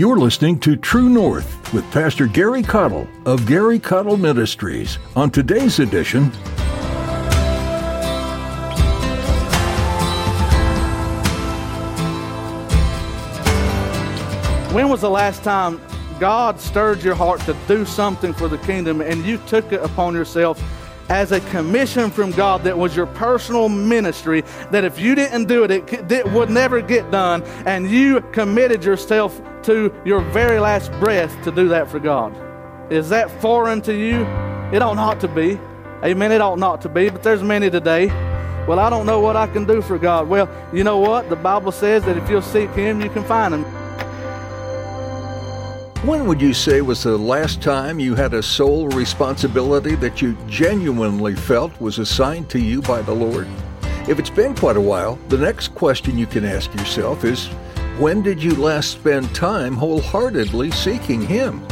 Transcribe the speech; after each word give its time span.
You're 0.00 0.16
listening 0.16 0.58
to 0.60 0.76
True 0.76 1.10
North 1.10 1.74
with 1.74 1.84
Pastor 1.92 2.26
Gary 2.26 2.62
Caudill 2.62 3.06
of 3.26 3.46
Gary 3.46 3.78
Caudill 3.78 4.18
Ministries. 4.18 4.98
On 5.14 5.30
today's 5.30 5.78
edition, 5.78 6.30
When 14.72 14.88
was 14.88 15.02
the 15.02 15.10
last 15.10 15.44
time 15.44 15.78
God 16.18 16.58
stirred 16.58 17.02
your 17.02 17.14
heart 17.14 17.40
to 17.40 17.54
do 17.68 17.84
something 17.84 18.32
for 18.32 18.48
the 18.48 18.56
kingdom 18.56 19.02
and 19.02 19.22
you 19.26 19.36
took 19.46 19.70
it 19.70 19.82
upon 19.82 20.14
yourself 20.14 20.58
as 21.10 21.32
a 21.32 21.40
commission 21.50 22.10
from 22.10 22.30
God 22.30 22.64
that 22.64 22.78
was 22.78 22.96
your 22.96 23.04
personal 23.04 23.68
ministry, 23.68 24.44
that 24.70 24.82
if 24.82 24.98
you 24.98 25.14
didn't 25.14 25.44
do 25.44 25.64
it, 25.64 25.70
it, 25.70 26.10
it 26.10 26.26
would 26.32 26.48
never 26.48 26.80
get 26.80 27.10
done, 27.10 27.42
and 27.66 27.90
you 27.90 28.22
committed 28.32 28.82
yourself 28.82 29.42
to 29.64 29.92
your 30.04 30.20
very 30.20 30.58
last 30.58 30.90
breath 30.92 31.42
to 31.44 31.50
do 31.50 31.68
that 31.68 31.90
for 31.90 31.98
God? 31.98 32.34
Is 32.92 33.08
that 33.10 33.30
foreign 33.40 33.80
to 33.82 33.94
you? 33.94 34.22
It 34.72 34.82
ought 34.82 34.94
not 34.94 35.20
to 35.20 35.28
be. 35.28 35.58
Amen. 36.04 36.32
It 36.32 36.40
ought 36.40 36.58
not 36.58 36.80
to 36.82 36.88
be, 36.88 37.10
but 37.10 37.22
there's 37.22 37.42
many 37.42 37.70
today. 37.70 38.06
Well, 38.66 38.78
I 38.78 38.88
don't 38.90 39.06
know 39.06 39.20
what 39.20 39.36
I 39.36 39.46
can 39.46 39.64
do 39.64 39.82
for 39.82 39.98
God. 39.98 40.28
Well, 40.28 40.48
you 40.72 40.84
know 40.84 40.98
what? 40.98 41.28
The 41.28 41.36
Bible 41.36 41.72
says 41.72 42.04
that 42.04 42.16
if 42.16 42.28
you'll 42.30 42.42
seek 42.42 42.70
Him, 42.70 43.00
you 43.00 43.10
can 43.10 43.24
find 43.24 43.54
Him. 43.54 43.64
when 46.06 46.26
would 46.26 46.40
you 46.40 46.54
say 46.54 46.80
was 46.80 47.02
the 47.02 47.18
last 47.18 47.60
time 47.60 48.00
you 48.00 48.14
had 48.14 48.32
a 48.32 48.42
sole 48.42 48.88
responsibility 48.88 49.94
that 49.96 50.22
you 50.22 50.36
genuinely 50.46 51.34
felt 51.34 51.78
was 51.80 51.98
assigned 51.98 52.48
to 52.50 52.58
you 52.58 52.80
by 52.82 53.02
the 53.02 53.14
Lord? 53.14 53.48
If 54.08 54.18
it's 54.18 54.30
been 54.30 54.54
quite 54.54 54.76
a 54.76 54.80
while, 54.80 55.16
the 55.28 55.38
next 55.38 55.74
question 55.74 56.16
you 56.16 56.26
can 56.26 56.44
ask 56.44 56.72
yourself 56.74 57.24
is 57.24 57.50
when 57.98 58.22
did 58.22 58.42
you 58.42 58.54
last 58.54 58.90
spend 58.90 59.34
time 59.34 59.74
wholeheartedly 59.74 60.70
seeking 60.70 61.20
Him? 61.20 61.66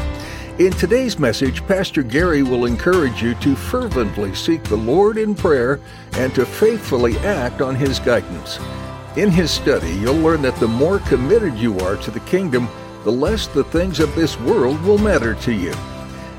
In 0.59 0.73
today's 0.73 1.19
message, 1.19 1.67
Pastor 1.67 2.03
Gary 2.03 2.43
will 2.43 2.67
encourage 2.67 3.23
you 3.23 3.35
to 3.37 3.55
fervently 3.55 4.35
seek 4.35 4.65
the 4.65 4.77
Lord 4.77 5.17
in 5.17 5.35
prayer 5.35 5.81
and 6.13 6.35
to 6.35 6.45
faithfully 6.45 7.17
act 7.19 7.61
on 7.61 7.75
His 7.75 7.99
guidance. 8.01 8.59
In 9.17 9.31
his 9.33 9.51
study, 9.51 9.91
you'll 9.95 10.15
learn 10.15 10.43
that 10.43 10.55
the 10.57 10.69
more 10.69 11.01
committed 11.01 11.57
you 11.57 11.77
are 11.81 11.97
to 11.97 12.11
the 12.13 12.21
kingdom, 12.21 12.69
the 13.03 13.11
less 13.11 13.49
the 13.49 13.65
things 13.65 13.99
of 13.99 14.15
this 14.15 14.39
world 14.39 14.81
will 14.83 14.99
matter 14.99 15.35
to 15.35 15.53
you. 15.53 15.75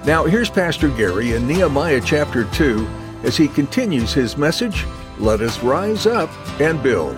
Now, 0.06 0.24
here's 0.24 0.50
Pastor 0.50 0.88
Gary 0.88 1.34
in 1.34 1.46
Nehemiah 1.46 2.00
chapter 2.00 2.46
2 2.46 2.88
as 3.24 3.36
he 3.36 3.50
continues 3.50 4.14
his 4.14 4.38
message 4.38 4.86
Let 5.18 5.42
us 5.42 5.62
rise 5.62 6.06
up 6.06 6.30
and 6.62 6.82
build. 6.82 7.18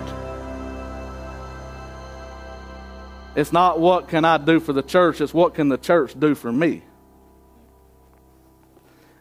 It's 3.35 3.53
not 3.53 3.79
what 3.79 4.07
can 4.07 4.25
I 4.25 4.37
do 4.37 4.59
for 4.59 4.73
the 4.73 4.83
church, 4.83 5.21
it's 5.21 5.33
what 5.33 5.53
can 5.53 5.69
the 5.69 5.77
church 5.77 6.19
do 6.19 6.35
for 6.35 6.51
me. 6.51 6.83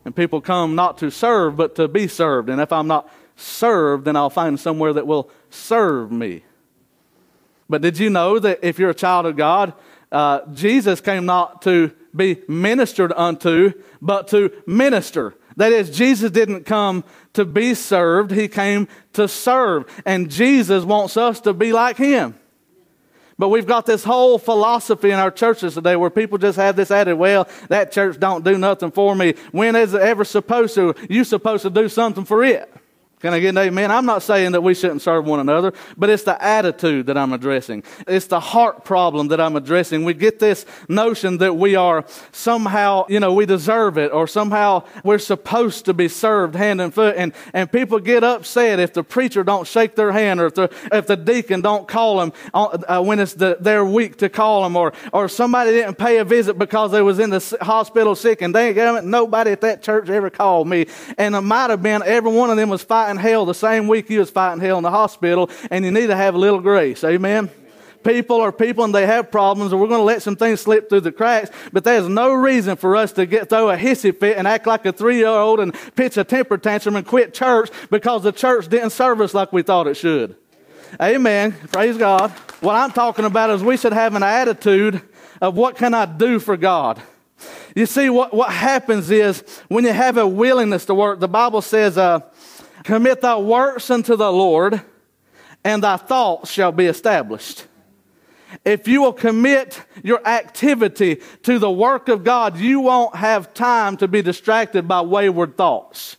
And 0.05 0.17
people 0.17 0.41
come 0.41 0.75
not 0.75 0.99
to 0.99 1.11
serve, 1.11 1.57
but 1.57 1.77
to 1.77 1.87
be 1.87 2.09
served. 2.09 2.49
And 2.49 2.61
if 2.61 2.73
I'm 2.73 2.87
not 2.87 3.13
served, 3.37 4.07
then 4.07 4.17
I'll 4.17 4.31
find 4.31 4.59
somewhere 4.59 4.93
that 4.95 5.07
will 5.07 5.31
serve 5.51 6.11
me. 6.11 6.43
But 7.69 7.83
did 7.83 7.99
you 7.99 8.11
know 8.11 8.39
that 8.39 8.61
if 8.63 8.79
you're 8.79 8.91
a 8.91 8.95
child 8.95 9.27
of 9.27 9.37
God, 9.37 9.75
uh, 10.11 10.41
Jesus 10.53 11.01
came 11.01 11.27
not 11.27 11.63
to 11.63 11.93
be 12.15 12.43
ministered 12.49 13.13
unto, 13.13 13.73
but 14.03 14.29
to 14.29 14.51
minister. 14.67 15.35
That 15.57 15.73
is, 15.73 15.97
Jesus 15.97 16.31
didn't 16.31 16.65
come 16.65 17.05
to 17.35 17.45
be 17.45 17.75
served, 17.75 18.33
he 18.33 18.49
came 18.49 18.89
to 19.13 19.29
serve. 19.29 19.85
And 20.05 20.31
Jesus 20.31 20.85
wants 20.85 21.17
us 21.17 21.41
to 21.43 21.53
be 21.53 21.73
like 21.73 21.97
him. 21.97 22.35
But 23.41 23.49
we've 23.49 23.67
got 23.67 23.87
this 23.87 24.05
whole 24.05 24.39
philosophy 24.39 25.11
in 25.11 25.19
our 25.19 25.31
churches 25.31 25.73
today 25.73 25.97
where 25.97 26.11
people 26.11 26.37
just 26.37 26.59
have 26.59 26.77
this 26.77 26.91
attitude, 26.91 27.19
well, 27.19 27.49
that 27.71 27.91
church 27.91 28.21
don't 28.21 28.45
do 28.45 28.59
nothing 28.59 28.91
for 28.91 29.15
me. 29.15 29.33
When 29.51 29.77
is 29.77 29.95
it 29.95 30.03
ever 30.03 30.27
supposed 30.27 30.75
to? 30.75 30.95
You 31.09 31.25
supposed 31.25 31.63
to 31.63 31.71
do 31.71 31.89
something 31.89 32.27
for 32.27 32.45
it. 32.45 32.71
Can 33.21 33.35
I 33.35 33.39
get 33.39 33.51
an 33.51 33.59
amen? 33.59 33.91
I'm 33.91 34.07
not 34.07 34.23
saying 34.23 34.53
that 34.53 34.63
we 34.63 34.73
shouldn't 34.73 35.03
serve 35.03 35.27
one 35.27 35.41
another, 35.41 35.75
but 35.95 36.09
it's 36.09 36.23
the 36.23 36.43
attitude 36.43 37.05
that 37.07 37.19
I'm 37.19 37.35
addressing. 37.35 37.85
It's 38.09 38.27
the 38.27 38.41
heart 38.41 38.83
problem 38.87 39.29
that 39.29 39.39
I'm 39.39 39.57
addressing. 39.57 40.05
We 40.05 40.15
get 40.15 40.39
this 40.39 40.65
notion 40.89 41.37
that 41.39 41.55
we 41.55 41.77
are 41.77 42.07
somehow, 42.33 43.05
you 43.11 43.21
know, 43.21 43.35
we 43.35 43.45
deserve 43.45 43.99
it 43.99 44.11
or 44.11 44.27
somehow 44.27 44.85
we're 45.05 45.19
supposed 45.19 45.85
to 45.85 45.93
be 45.93 46.09
served 46.09 46.55
hand 46.55 46.81
and 46.81 46.95
foot. 46.95 47.15
And, 47.19 47.35
and 47.53 47.71
people 47.71 47.99
get 47.99 48.25
upset 48.25 48.81
if 48.81 48.95
the 48.95 49.05
preacher 49.05 49.45
don't 49.45 49.67
shake 49.67 49.97
their 49.97 50.13
hand 50.13 50.41
or 50.41 50.47
if 50.47 50.55
the, 50.55 50.73
if 50.91 51.07
the 51.07 51.17
deacon 51.17 51.61
don't 51.61 51.87
call 51.87 52.21
them 52.21 52.33
uh, 52.55 53.03
when 53.03 53.21
it's 53.21 53.35
the, 53.35 53.59
their 53.61 53.85
week 53.85 54.17
to 54.19 54.31
call 54.31 54.63
them 54.63 54.77
or, 54.77 54.95
or 55.13 55.29
somebody 55.29 55.73
didn't 55.73 55.99
pay 55.99 56.17
a 56.17 56.25
visit 56.25 56.59
because 56.59 56.91
they 56.91 57.03
was 57.03 57.19
in 57.19 57.29
the 57.29 57.59
hospital 57.61 58.15
sick 58.15 58.41
and 58.41 58.55
they, 58.55 58.73
nobody 59.03 59.51
at 59.51 59.61
that 59.61 59.83
church 59.83 60.09
ever 60.09 60.31
called 60.31 60.67
me. 60.67 60.87
And 61.19 61.35
it 61.35 61.43
might 61.43 61.69
have 61.69 61.83
been 61.83 62.03
every 62.03 62.33
one 62.33 62.49
of 62.49 62.57
them 62.57 62.71
was 62.71 62.83
fighting 62.83 63.10
fighting 63.11 63.31
hell 63.31 63.45
the 63.45 63.55
same 63.55 63.89
week 63.89 64.09
you 64.11 64.21
was 64.21 64.31
fighting 64.31 64.61
hell 64.61 64.77
in 64.77 64.83
the 64.83 64.91
hospital, 64.91 65.51
and 65.71 65.85
you 65.85 65.91
need 65.91 66.09
to 66.09 66.17
have 66.17 66.35
a 66.35 66.39
little 66.39 66.61
grace. 66.61 67.03
Amen? 67.03 67.51
People 68.05 68.41
are 68.41 68.53
people 68.53 68.85
and 68.85 68.95
they 68.95 69.07
have 69.07 69.31
problems, 69.31 69.73
and 69.73 69.81
we're 69.81 69.89
going 69.89 70.01
to 70.01 70.05
let 70.05 70.23
some 70.23 70.37
things 70.37 70.61
slip 70.61 70.89
through 70.89 71.01
the 71.01 71.13
cracks. 71.13 71.51
But 71.73 71.85
there's 71.85 72.09
no 72.09 72.33
reason 72.33 72.77
for 72.77 72.97
us 72.97 73.13
to 73.13 73.27
get 73.27 73.51
throw 73.51 73.69
a 73.69 73.77
hissy 73.77 74.17
fit 74.17 74.39
and 74.39 74.47
act 74.49 74.67
like 74.67 74.87
a 74.87 74.93
three 74.93 75.19
year 75.19 75.29
old 75.29 75.61
and 75.61 75.75
pitch 75.97 76.17
a 76.17 76.25
temper 76.25 76.57
tantrum 76.57 76.97
and 76.97 77.07
quit 77.07 77.35
church 77.35 77.71
because 77.91 78.23
the 78.23 78.33
church 78.33 78.69
didn't 78.69 78.91
serve 78.91 79.21
us 79.21 79.35
like 79.35 79.53
we 79.53 79.63
thought 79.63 79.87
it 79.87 79.97
should. 79.97 80.37
Amen. 81.01 81.53
Praise 81.73 81.99
God. 81.99 82.31
What 82.61 82.75
I'm 82.75 82.91
talking 82.91 83.27
about 83.27 83.51
is 83.51 83.63
we 83.63 83.77
should 83.77 83.93
have 83.93 84.15
an 84.15 84.23
attitude 84.23 85.03
of 85.43 85.57
what 85.57 85.77
can 85.77 85.93
I 85.93 86.07
do 86.07 86.39
for 86.39 86.57
God. 86.57 87.03
You 87.75 87.87
see, 87.87 88.11
what, 88.11 88.35
what 88.35 88.51
happens 88.51 89.11
is 89.11 89.43
when 89.69 89.85
you 89.85 89.93
have 89.93 90.17
a 90.17 90.27
willingness 90.27 90.87
to 90.87 90.95
work, 90.95 91.21
the 91.21 91.29
Bible 91.29 91.63
says, 91.63 91.97
uh, 91.97 92.21
Commit 92.91 93.21
thy 93.21 93.37
works 93.37 93.89
unto 93.89 94.17
the 94.17 94.33
Lord, 94.33 94.83
and 95.63 95.81
thy 95.81 95.97
thoughts 95.97 96.51
shall 96.51 96.73
be 96.73 96.87
established. 96.87 97.69
If 98.65 98.89
you 98.89 99.03
will 99.03 99.13
commit 99.13 99.81
your 100.03 100.27
activity 100.27 101.21
to 101.45 101.61
the 101.61 101.71
work 101.71 102.09
of 102.09 102.25
God, 102.25 102.59
you 102.59 102.81
won't 102.81 103.15
have 103.15 103.55
time 103.55 103.97
to 103.99 104.09
be 104.09 104.23
distracted 104.23 104.89
by 104.89 105.03
wayward 105.03 105.57
thoughts. 105.57 106.17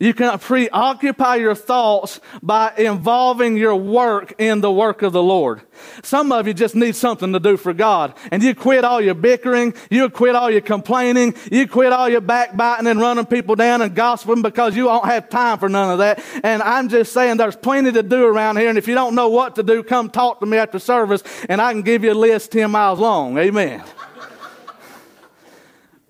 You 0.00 0.12
can 0.12 0.38
preoccupy 0.38 1.36
your 1.36 1.54
thoughts 1.54 2.20
by 2.42 2.72
involving 2.76 3.56
your 3.56 3.76
work 3.76 4.34
in 4.38 4.60
the 4.60 4.70
work 4.70 5.02
of 5.02 5.12
the 5.12 5.22
Lord. 5.22 5.62
Some 6.02 6.32
of 6.32 6.46
you 6.46 6.54
just 6.54 6.74
need 6.74 6.96
something 6.96 7.32
to 7.32 7.40
do 7.40 7.56
for 7.56 7.72
God. 7.72 8.14
And 8.30 8.42
you 8.42 8.54
quit 8.54 8.84
all 8.84 9.00
your 9.00 9.14
bickering. 9.14 9.74
You 9.90 10.08
quit 10.08 10.34
all 10.34 10.50
your 10.50 10.60
complaining. 10.60 11.34
You 11.50 11.68
quit 11.68 11.92
all 11.92 12.08
your 12.08 12.20
backbiting 12.20 12.86
and 12.86 13.00
running 13.00 13.26
people 13.26 13.54
down 13.54 13.82
and 13.82 13.94
gossiping 13.94 14.42
because 14.42 14.76
you 14.76 14.84
don't 14.84 15.04
have 15.04 15.28
time 15.28 15.58
for 15.58 15.68
none 15.68 15.90
of 15.90 15.98
that. 15.98 16.22
And 16.42 16.62
I'm 16.62 16.88
just 16.88 17.12
saying 17.12 17.36
there's 17.36 17.56
plenty 17.56 17.92
to 17.92 18.02
do 18.02 18.24
around 18.24 18.56
here. 18.56 18.68
And 18.68 18.78
if 18.78 18.88
you 18.88 18.94
don't 18.94 19.14
know 19.14 19.28
what 19.28 19.56
to 19.56 19.62
do, 19.62 19.82
come 19.82 20.10
talk 20.10 20.40
to 20.40 20.46
me 20.46 20.56
after 20.56 20.78
service 20.78 21.22
and 21.48 21.60
I 21.60 21.72
can 21.72 21.82
give 21.82 22.04
you 22.04 22.12
a 22.12 22.14
list 22.14 22.52
10 22.52 22.70
miles 22.70 22.98
long. 22.98 23.38
Amen. 23.38 23.82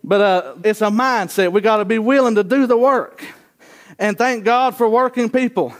but 0.02 0.20
uh, 0.20 0.54
it's 0.64 0.80
a 0.80 0.86
mindset. 0.86 1.52
We 1.52 1.60
got 1.60 1.78
to 1.78 1.84
be 1.84 1.98
willing 1.98 2.36
to 2.36 2.44
do 2.44 2.66
the 2.66 2.76
work. 2.76 3.24
And 3.98 4.18
thank 4.18 4.44
God 4.44 4.76
for 4.76 4.88
working 4.88 5.30
people. 5.30 5.74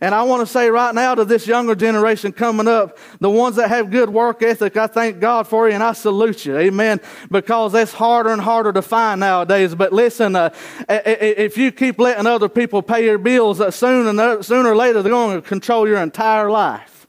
And 0.00 0.14
I 0.14 0.22
want 0.24 0.46
to 0.46 0.52
say 0.52 0.68
right 0.68 0.94
now 0.94 1.14
to 1.14 1.24
this 1.24 1.46
younger 1.46 1.74
generation 1.74 2.32
coming 2.32 2.68
up, 2.68 2.98
the 3.20 3.30
ones 3.30 3.56
that 3.56 3.68
have 3.68 3.90
good 3.90 4.10
work 4.10 4.42
ethic, 4.42 4.76
I 4.76 4.86
thank 4.86 5.20
God 5.20 5.46
for 5.46 5.68
you 5.68 5.74
and 5.74 5.82
I 5.82 5.92
salute 5.92 6.44
you. 6.44 6.56
Amen. 6.56 7.00
Because 7.30 7.72
that's 7.72 7.92
harder 7.92 8.30
and 8.30 8.40
harder 8.40 8.72
to 8.72 8.82
find 8.82 9.20
nowadays. 9.20 9.74
But 9.74 9.92
listen, 9.92 10.36
uh, 10.36 10.50
if 10.88 11.56
you 11.56 11.72
keep 11.72 11.98
letting 11.98 12.26
other 12.26 12.48
people 12.48 12.82
pay 12.82 13.04
your 13.04 13.18
bills, 13.18 13.60
uh, 13.60 13.70
soon 13.70 14.06
and 14.06 14.44
sooner 14.44 14.70
or 14.70 14.76
later 14.76 15.02
they're 15.02 15.12
going 15.12 15.40
to 15.40 15.46
control 15.46 15.88
your 15.88 15.98
entire 15.98 16.50
life. 16.50 17.06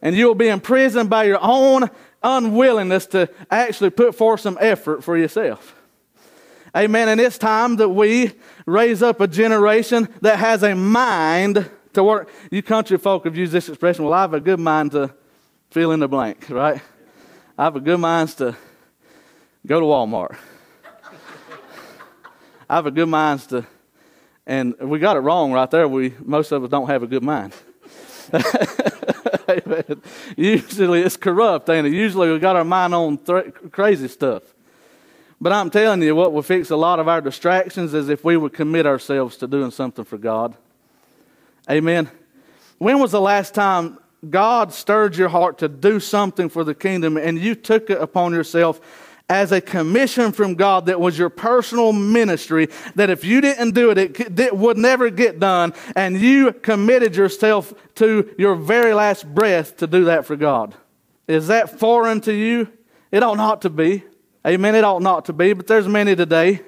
And 0.00 0.14
you'll 0.14 0.34
be 0.34 0.48
imprisoned 0.48 1.10
by 1.10 1.24
your 1.24 1.38
own 1.40 1.90
unwillingness 2.22 3.06
to 3.06 3.28
actually 3.50 3.90
put 3.90 4.14
forth 4.14 4.40
some 4.40 4.58
effort 4.60 5.02
for 5.02 5.16
yourself. 5.16 5.74
Amen. 6.76 7.08
And 7.08 7.20
it's 7.20 7.38
time 7.38 7.76
that 7.76 7.88
we 7.88 8.32
raise 8.66 9.02
up 9.02 9.20
a 9.20 9.28
generation 9.28 10.08
that 10.22 10.40
has 10.40 10.64
a 10.64 10.74
mind 10.74 11.70
to 11.92 12.02
work. 12.02 12.28
You 12.50 12.62
country 12.62 12.98
folk 12.98 13.24
have 13.24 13.36
used 13.36 13.52
this 13.52 13.68
expression, 13.68 14.04
well, 14.04 14.12
I 14.12 14.22
have 14.22 14.34
a 14.34 14.40
good 14.40 14.58
mind 14.58 14.90
to 14.92 15.14
fill 15.70 15.92
in 15.92 16.00
the 16.00 16.08
blank, 16.08 16.50
right? 16.50 16.82
I 17.56 17.64
have 17.64 17.76
a 17.76 17.80
good 17.80 17.98
mind 17.98 18.30
to 18.30 18.56
go 19.64 19.78
to 19.78 19.86
Walmart. 19.86 20.36
I 22.68 22.74
have 22.74 22.86
a 22.86 22.90
good 22.90 23.08
mind 23.08 23.40
to, 23.50 23.64
and 24.44 24.74
we 24.80 24.98
got 24.98 25.16
it 25.16 25.20
wrong 25.20 25.52
right 25.52 25.70
there. 25.70 25.86
We 25.86 26.14
most 26.20 26.50
of 26.50 26.64
us 26.64 26.70
don't 26.70 26.88
have 26.88 27.04
a 27.04 27.06
good 27.06 27.22
mind. 27.22 27.54
Usually 30.36 31.02
it's 31.02 31.16
corrupt, 31.16 31.68
ain't 31.68 31.86
it? 31.86 31.92
Usually 31.92 32.32
we 32.32 32.38
got 32.38 32.56
our 32.56 32.64
mind 32.64 32.94
on 32.94 33.18
th- 33.18 33.52
crazy 33.70 34.08
stuff. 34.08 34.53
But 35.44 35.52
I'm 35.52 35.68
telling 35.68 36.00
you, 36.00 36.16
what 36.16 36.32
will 36.32 36.40
fix 36.40 36.70
a 36.70 36.76
lot 36.76 36.98
of 36.98 37.06
our 37.06 37.20
distractions 37.20 37.92
is 37.92 38.08
if 38.08 38.24
we 38.24 38.34
would 38.38 38.54
commit 38.54 38.86
ourselves 38.86 39.36
to 39.36 39.46
doing 39.46 39.70
something 39.70 40.02
for 40.02 40.16
God. 40.16 40.56
Amen. 41.70 42.08
When 42.78 42.98
was 42.98 43.10
the 43.10 43.20
last 43.20 43.52
time 43.52 43.98
God 44.30 44.72
stirred 44.72 45.18
your 45.18 45.28
heart 45.28 45.58
to 45.58 45.68
do 45.68 46.00
something 46.00 46.48
for 46.48 46.64
the 46.64 46.74
kingdom 46.74 47.18
and 47.18 47.38
you 47.38 47.54
took 47.54 47.90
it 47.90 48.00
upon 48.00 48.32
yourself 48.32 48.80
as 49.28 49.52
a 49.52 49.60
commission 49.60 50.32
from 50.32 50.54
God 50.54 50.86
that 50.86 50.98
was 50.98 51.18
your 51.18 51.28
personal 51.28 51.92
ministry, 51.92 52.68
that 52.94 53.10
if 53.10 53.22
you 53.22 53.42
didn't 53.42 53.72
do 53.72 53.90
it, 53.90 53.98
it, 54.40 54.56
would 54.56 54.78
never 54.78 55.10
get 55.10 55.40
done, 55.40 55.74
and 55.94 56.18
you 56.18 56.54
committed 56.54 57.16
yourself 57.16 57.74
to 57.96 58.34
your 58.38 58.54
very 58.54 58.94
last 58.94 59.26
breath 59.34 59.76
to 59.76 59.86
do 59.86 60.06
that 60.06 60.24
for 60.24 60.36
God. 60.36 60.74
Is 61.28 61.48
that 61.48 61.78
foreign 61.78 62.22
to 62.22 62.32
you? 62.32 62.68
It 63.12 63.22
ought 63.22 63.36
not 63.36 63.60
to 63.60 63.68
be. 63.68 64.04
Amen. 64.46 64.74
It 64.74 64.84
ought 64.84 65.02
not 65.02 65.26
to 65.26 65.32
be, 65.32 65.52
but 65.52 65.66
there's 65.66 65.88
many 65.88 66.14
today 66.14 66.60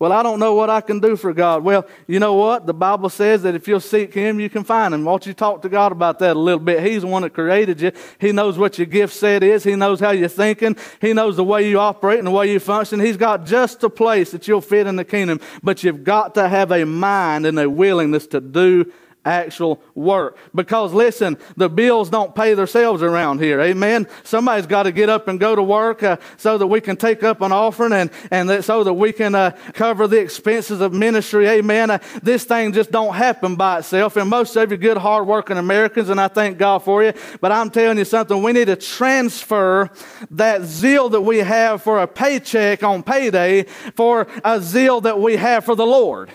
well, 0.00 0.12
I 0.12 0.22
don't 0.22 0.40
know 0.40 0.54
what 0.54 0.70
I 0.70 0.80
can 0.80 0.98
do 0.98 1.14
for 1.14 1.34
God. 1.34 1.62
Well, 1.62 1.86
you 2.06 2.20
know 2.20 2.32
what? 2.32 2.64
The 2.64 2.72
Bible 2.72 3.10
says 3.10 3.42
that 3.42 3.54
if 3.54 3.68
you'll 3.68 3.80
seek 3.80 4.14
Him, 4.14 4.40
you 4.40 4.48
can 4.48 4.64
find 4.64 4.94
Him. 4.94 5.04
Won't 5.04 5.26
you 5.26 5.34
talk 5.34 5.60
to 5.60 5.68
God 5.68 5.92
about 5.92 6.20
that 6.20 6.36
a 6.36 6.38
little 6.38 6.58
bit? 6.58 6.82
He's 6.82 7.02
the 7.02 7.06
one 7.06 7.20
that 7.20 7.34
created 7.34 7.82
you. 7.82 7.92
He 8.18 8.32
knows 8.32 8.56
what 8.56 8.78
your 8.78 8.86
gift 8.86 9.12
set 9.12 9.42
is. 9.42 9.62
He 9.62 9.74
knows 9.74 10.00
how 10.00 10.12
you're 10.12 10.28
thinking. 10.28 10.78
He 11.02 11.12
knows 11.12 11.36
the 11.36 11.44
way 11.44 11.68
you 11.68 11.78
operate 11.78 12.16
and 12.16 12.26
the 12.26 12.30
way 12.30 12.50
you 12.50 12.58
function. 12.60 12.98
He's 12.98 13.18
got 13.18 13.44
just 13.44 13.80
the 13.80 13.90
place 13.90 14.30
that 14.30 14.48
you'll 14.48 14.62
fit 14.62 14.86
in 14.86 14.96
the 14.96 15.04
kingdom. 15.04 15.38
But 15.62 15.84
you've 15.84 16.02
got 16.02 16.34
to 16.36 16.48
have 16.48 16.72
a 16.72 16.86
mind 16.86 17.44
and 17.44 17.58
a 17.58 17.68
willingness 17.68 18.26
to 18.28 18.40
do 18.40 18.90
actual 19.24 19.82
work. 19.94 20.36
Because 20.54 20.92
listen, 20.92 21.38
the 21.56 21.68
bills 21.68 22.10
don't 22.10 22.34
pay 22.34 22.54
themselves 22.54 23.02
around 23.02 23.40
here. 23.40 23.60
Amen. 23.60 24.06
Somebody's 24.24 24.66
got 24.66 24.84
to 24.84 24.92
get 24.92 25.08
up 25.08 25.28
and 25.28 25.38
go 25.38 25.54
to 25.54 25.62
work 25.62 26.02
uh, 26.02 26.16
so 26.36 26.58
that 26.58 26.66
we 26.66 26.80
can 26.80 26.96
take 26.96 27.22
up 27.22 27.40
an 27.40 27.52
offering 27.52 27.92
and, 27.92 28.10
and 28.30 28.48
that, 28.48 28.64
so 28.64 28.84
that 28.84 28.94
we 28.94 29.12
can 29.12 29.34
uh, 29.34 29.50
cover 29.74 30.06
the 30.06 30.20
expenses 30.20 30.80
of 30.80 30.92
ministry. 30.92 31.46
Amen. 31.48 31.90
Uh, 31.90 31.98
this 32.22 32.44
thing 32.44 32.72
just 32.72 32.90
don't 32.90 33.14
happen 33.14 33.56
by 33.56 33.78
itself. 33.78 34.16
And 34.16 34.30
most 34.30 34.56
of 34.56 34.70
you 34.70 34.76
good, 34.76 34.96
hardworking 34.96 35.58
Americans, 35.58 36.08
and 36.08 36.20
I 36.20 36.28
thank 36.28 36.58
God 36.58 36.80
for 36.80 37.02
you. 37.02 37.12
But 37.40 37.52
I'm 37.52 37.70
telling 37.70 37.98
you 37.98 38.04
something, 38.04 38.42
we 38.42 38.52
need 38.52 38.66
to 38.66 38.76
transfer 38.76 39.90
that 40.30 40.62
zeal 40.62 41.08
that 41.10 41.20
we 41.20 41.38
have 41.38 41.82
for 41.82 42.00
a 42.00 42.06
paycheck 42.06 42.82
on 42.82 43.02
payday 43.02 43.64
for 43.94 44.26
a 44.44 44.60
zeal 44.60 45.00
that 45.02 45.20
we 45.20 45.36
have 45.36 45.64
for 45.64 45.74
the 45.74 45.86
Lord. 45.86 46.30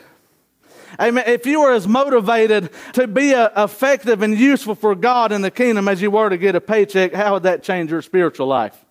Amen. 1.00 1.24
If 1.28 1.46
you 1.46 1.62
were 1.62 1.74
as 1.74 1.88
motivated 1.88 2.70
to 2.94 3.08
be 3.08 3.34
uh, 3.34 3.64
effective 3.64 4.22
and 4.22 4.38
useful 4.38 4.76
for 4.76 4.96
God 4.96 5.32
in 5.32 5.42
the 5.42 5.52
kingdom 5.52 5.88
as 5.88 6.02
you 6.02 6.12
were 6.12 6.30
to 6.30 6.38
get 6.38 6.56
a 6.56 6.62
paycheck, 6.62 7.14
how 7.14 7.34
would 7.34 7.44
that 7.44 7.64
change 7.64 7.92
your 7.92 8.02
spiritual 8.02 8.48
life? 8.48 8.86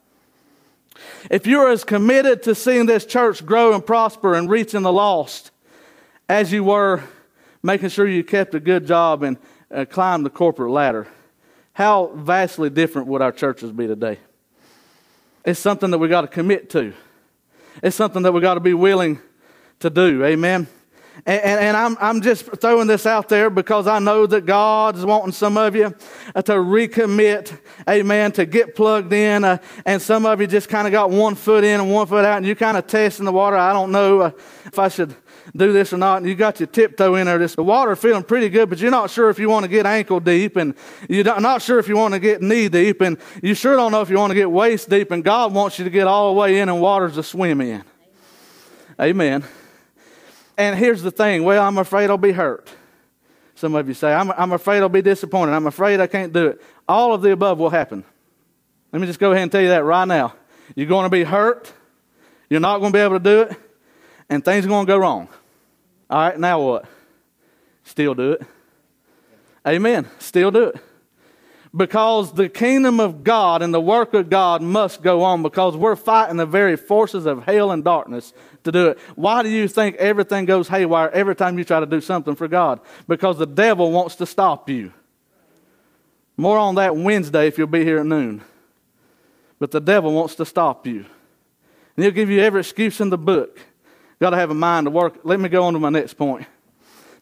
If 1.31 1.47
you're 1.47 1.71
as 1.71 1.85
committed 1.85 2.43
to 2.45 2.55
seeing 2.55 2.87
this 2.87 3.07
church 3.07 3.45
grow 3.45 3.75
and 3.75 3.85
prosper 3.85 4.35
and 4.35 4.51
reaching 4.51 4.83
the 4.83 4.93
lost 4.93 5.51
as 6.29 6.53
you 6.53 6.65
were 6.65 7.03
making 7.63 7.89
sure 7.89 8.07
you 8.07 8.23
kept 8.23 8.55
a 8.55 8.61
good 8.61 8.87
job 8.87 9.23
and 9.23 9.39
uh, 9.71 9.85
climbed 9.85 10.27
the 10.27 10.31
corporate 10.31 10.71
ladder, 10.71 11.09
how 11.73 12.13
vastly 12.15 12.71
different 12.71 13.09
would 13.09 13.23
our 13.23 13.33
churches 13.33 13.73
be 13.73 13.87
today? 13.87 14.19
It's 15.45 15.61
something 15.61 15.91
that 15.91 15.99
we 15.99 16.09
got 16.09 16.23
to 16.23 16.29
commit 16.29 16.71
to. 16.71 16.93
It's 17.83 17.97
something 17.97 18.23
that 18.23 18.33
we 18.33 18.41
got 18.41 18.55
to 18.55 18.61
be 18.61 18.75
willing 18.75 19.21
to 19.81 19.91
do. 19.91 20.25
Amen. 20.25 20.69
And, 21.27 21.41
and, 21.43 21.61
and, 21.61 21.77
I'm, 21.77 21.97
I'm 22.01 22.21
just 22.21 22.45
throwing 22.61 22.87
this 22.87 23.07
out 23.07 23.29
there 23.29 23.49
because 23.49 23.87
I 23.87 23.99
know 23.99 24.27
that 24.27 24.47
God's 24.47 25.05
wanting 25.05 25.33
some 25.33 25.57
of 25.57 25.75
you 25.75 25.95
uh, 26.35 26.43
to 26.43 26.53
recommit, 26.53 27.57
amen, 27.89 28.33
to 28.33 28.45
get 28.45 28.75
plugged 28.75 29.13
in. 29.13 29.45
Uh, 29.45 29.59
and 29.87 30.03
some 30.03 30.27
of 30.27 30.41
you 30.41 30.47
just 30.47 30.69
kind 30.69 30.87
of 30.87 30.93
got 30.93 31.11
one 31.11 31.35
foot 31.35 31.65
in 31.65 31.81
and 31.81 31.91
one 31.91 32.07
foot 32.07 32.25
out, 32.25 32.39
and 32.39 32.47
you 32.47 32.55
kind 32.55 32.77
of 32.77 32.87
testing 32.87 33.25
the 33.25 33.33
water. 33.33 33.57
I 33.57 33.73
don't 33.73 33.93
know 33.93 34.21
uh, 34.21 34.31
if 34.67 34.79
I 34.79 34.89
should 34.89 35.15
do 35.57 35.73
this 35.73 35.93
or 35.93 35.99
not. 35.99 36.19
And 36.19 36.27
you 36.27 36.35
got 36.35 36.61
your 36.61 36.67
tiptoe 36.67 37.15
in 37.15 37.27
there. 37.27 37.39
The 37.39 37.63
water 37.63 37.95
feeling 37.97 38.23
pretty 38.23 38.49
good, 38.49 38.69
but 38.69 38.79
you're 38.79 38.91
not 38.91 39.11
sure 39.11 39.31
if 39.31 39.39
you 39.39 39.49
want 39.49 39.65
to 39.65 39.69
get 39.69 39.87
ankle 39.87 40.21
deep, 40.21 40.57
and 40.57 40.75
you're 41.09 41.25
not 41.25 41.63
sure 41.63 41.79
if 41.79 41.89
you 41.89 41.97
want 41.97 42.15
to 42.15 42.21
get 42.21 42.43
knee 42.43 42.69
deep, 42.69 43.01
and 43.01 43.19
you 43.43 43.55
sure 43.55 43.77
don't 43.77 43.93
know 43.93 44.03
if 44.03 44.11
you 44.11 44.19
want 44.19 44.31
to 44.31 44.35
get 44.35 44.51
waist 44.51 44.91
deep. 44.91 45.11
And 45.11 45.23
God 45.23 45.55
wants 45.55 45.79
you 45.79 45.85
to 45.85 45.91
get 45.91 46.07
all 46.07 46.35
the 46.35 46.39
way 46.39 46.59
in 46.59 46.69
and 46.69 46.81
waters 46.81 47.15
to 47.15 47.23
swim 47.23 47.61
in. 47.61 47.85
Amen. 49.01 49.45
And 50.57 50.79
here's 50.79 51.03
the 51.03 51.11
thing 51.11 51.45
well, 51.45 51.63
I'm 51.63 51.79
afraid 51.79 52.11
I'll 52.11 52.19
be 52.19 52.33
hurt. 52.33 52.69
Some 53.57 53.75
of 53.75 53.87
you 53.87 53.95
say, 53.95 54.13
I'm, 54.13 54.31
I'm 54.33 54.53
afraid 54.53 54.79
I'll 54.79 54.89
be 54.89 55.03
disappointed. 55.03 55.53
I'm 55.53 55.67
afraid 55.67 56.01
I 56.01 56.07
can't 56.07 56.33
do 56.33 56.49
it. 56.49 56.63
All 56.89 57.15
of 57.15 57.23
the 57.23 57.33
above 57.33 57.59
will 57.59 57.71
happen. 57.71 58.05
Let 58.93 59.01
me 59.01 59.07
just 59.07 59.19
go 59.19 59.31
ahead 59.31 59.43
and 59.43 59.53
tell 59.53 59.61
you 59.61 59.69
that 59.69 59.85
right 59.85 60.07
now. 60.07 60.35
You're 60.75 60.87
going 60.87 61.05
to 61.05 61.11
be 61.11 61.25
hurt. 61.25 61.73
You're 62.51 62.61
not 62.61 62.79
going 62.79 62.93
to 62.93 62.97
be 62.97 63.03
able 63.03 63.19
to 63.19 63.25
do 63.25 63.41
it. 63.43 63.57
And 64.29 64.45
things 64.45 64.65
are 64.65 64.69
going 64.69 64.87
to 64.87 64.93
go 64.93 64.97
wrong. 64.97 65.29
All 66.11 66.19
right, 66.19 66.39
now 66.39 66.61
what? 66.61 66.87
Still 67.85 68.15
do 68.15 68.33
it. 68.33 68.43
Amen. 69.67 70.09
Still 70.19 70.51
do 70.51 70.65
it 70.65 70.81
because 71.75 72.33
the 72.33 72.49
kingdom 72.49 73.01
of 73.01 73.25
God 73.25 73.61
and 73.61 73.75
the 73.75 73.81
work 73.81 74.15
of 74.15 74.31
God 74.31 74.63
must 74.63 75.03
go 75.03 75.23
on 75.23 75.43
because 75.43 75.77
we're 75.77 75.97
fighting 75.97 76.37
the 76.37 76.47
very 76.47 76.77
forces 76.77 77.27
of 77.27 77.45
hell 77.45 77.73
and 77.73 77.83
darkness 77.83 78.33
to 78.63 78.71
do 78.71 78.89
it. 78.89 78.99
Why 79.17 79.43
do 79.43 79.49
you 79.49 79.67
think 79.67 79.97
everything 79.97 80.45
goes 80.45 80.69
haywire 80.69 81.11
every 81.11 81.35
time 81.35 81.59
you 81.59 81.65
try 81.65 81.81
to 81.81 81.87
do 81.87 82.01
something 82.01 82.37
for 82.37 82.47
God? 82.47 82.81
Because 83.09 83.39
the 83.39 83.47
devil 83.47 83.91
wants 83.91 84.15
to 84.17 84.27
stop 84.27 84.71
you. 84.71 84.93
More 86.37 86.59
on 86.59 86.77
that 86.77 86.97
Wednesday 86.97 87.49
if 87.49 87.59
you'll 87.59 87.67
be 87.67 87.85
here 87.85 87.99
at 87.99 88.07
noon. 88.07 88.43
But 89.59 89.73
the 89.73 89.81
devil 89.81 90.13
wants 90.13 90.37
to 90.37 90.45
stop 90.45 90.87
you. 90.87 91.05
And 91.97 92.05
he'll 92.05 92.13
give 92.13 92.31
you 92.31 92.41
every 92.41 92.61
excuse 92.61 93.01
in 93.01 93.11
the 93.11 93.19
book. 93.19 93.59
Got 94.21 94.31
to 94.31 94.37
have 94.37 94.51
a 94.51 94.55
mind 94.55 94.87
to 94.87 94.91
work. 94.91 95.21
Let 95.25 95.41
me 95.41 95.49
go 95.49 95.65
on 95.65 95.73
to 95.73 95.81
my 95.81 95.91
next 95.91 96.15
point. 96.15 96.47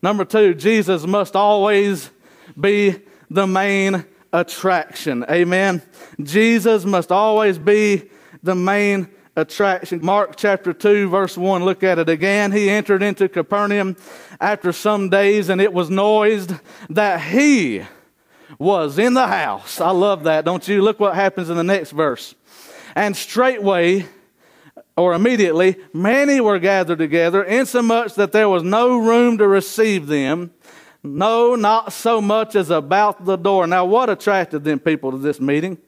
Number 0.02 0.25
two, 0.25 0.55
Jesus 0.55 1.06
must 1.06 1.37
always 1.37 2.10
be 2.58 3.00
the 3.31 3.46
main 3.46 4.05
attraction. 4.32 5.25
Amen. 5.31 5.82
Jesus 6.23 6.84
must 6.84 7.12
always 7.12 7.58
be 7.58 8.11
the 8.43 8.55
main 8.55 9.08
attraction. 9.37 10.05
Mark 10.05 10.37
chapter 10.37 10.73
2, 10.73 11.08
verse 11.08 11.37
1, 11.37 11.64
look 11.64 11.82
at 11.82 11.99
it 11.99 12.08
again. 12.08 12.52
He 12.52 12.70
entered 12.70 13.02
into 13.02 13.29
Capernaum 13.29 13.96
after 14.40 14.73
some 14.73 15.08
days, 15.08 15.49
and 15.49 15.61
it 15.61 15.73
was 15.73 15.90
noised 15.90 16.52
that 16.90 17.20
he 17.20 17.84
was 18.58 18.99
in 18.99 19.14
the 19.14 19.26
house. 19.26 19.81
I 19.81 19.90
love 19.90 20.25
that, 20.25 20.44
don't 20.44 20.67
you? 20.67 20.82
Look 20.82 21.00
what 21.00 21.14
happens 21.14 21.50
in 21.50 21.56
the 21.56 21.64
next 21.64 21.93
verse. 21.93 22.34
And 22.94 23.17
straightway, 23.17 24.06
or 24.96 25.14
immediately, 25.14 25.76
many 25.94 26.40
were 26.40 26.58
gathered 26.58 26.99
together, 26.99 27.43
insomuch 27.43 28.14
that 28.17 28.32
there 28.32 28.49
was 28.49 28.62
no 28.62 28.99
room 28.99 29.38
to 29.38 29.49
receive 29.49 30.06
them. 30.06 30.52
No, 31.02 31.56
not 31.56 31.93
so 31.93 32.20
much 32.20 32.54
as 32.54 32.70
about 32.70 33.25
the 33.25 33.37
door. 33.37 33.66
Now, 33.66 33.84
what 33.84 34.08
attracted 34.08 34.62
them 34.62 34.78
people 34.78 35.10
to 35.10 35.19
this 35.19 35.40
meeting? 35.40 35.78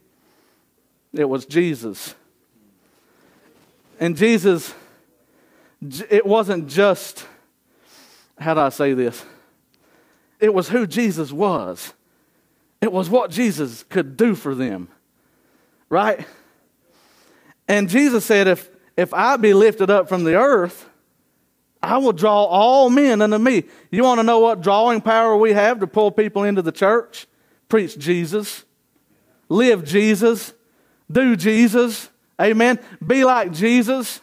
It 1.13 1.29
was 1.29 1.47
Jesus. 1.47 2.15
And 4.01 4.17
Jesus, 4.17 4.75
it 6.11 6.27
wasn't 6.27 6.69
just, 6.69 7.27
how 8.39 8.55
do 8.55 8.61
I 8.61 8.71
say 8.71 8.95
this? 8.95 9.25
It 10.41 10.53
was 10.53 10.69
who 10.69 10.87
Jesus 10.87 11.33
was. 11.33 11.95
It 12.81 12.93
was 12.93 13.09
what 13.09 13.31
Jesus 13.31 13.85
could 13.85 14.17
do 14.17 14.35
for 14.35 14.55
them. 14.55 14.89
Right? 15.89 16.27
And 17.69 17.89
Jesus 17.89 18.25
said, 18.25 18.49
if, 18.49 18.69
if 18.97 19.15
I 19.15 19.37
be 19.37 19.55
lifted 19.55 19.91
up 19.91 20.09
from 20.09 20.25
the 20.25 20.35
earth, 20.35 20.89
I 21.85 21.99
will 21.99 22.13
draw 22.13 22.45
all 22.45 22.91
men 22.91 23.23
unto 23.23 23.39
me. 23.39 23.65
You 23.91 24.05
want 24.05 24.19
to 24.19 24.23
know 24.25 24.39
what 24.41 24.61
drawing 24.61 25.01
power 25.01 25.37
we 25.37 25.53
have 25.53 25.81
to 25.81 25.87
pull 25.87 26.11
people 26.11 26.45
into 26.45 26.63
the 26.63 26.73
church? 26.73 27.27
Preach 27.69 27.99
Jesus. 27.99 28.65
Live 29.49 29.85
Jesus. 29.85 30.55
Do 31.11 31.37
Jesus. 31.37 32.11
Amen. 32.41 32.79
Be 33.07 33.25
like 33.25 33.53
Jesus 33.53 34.21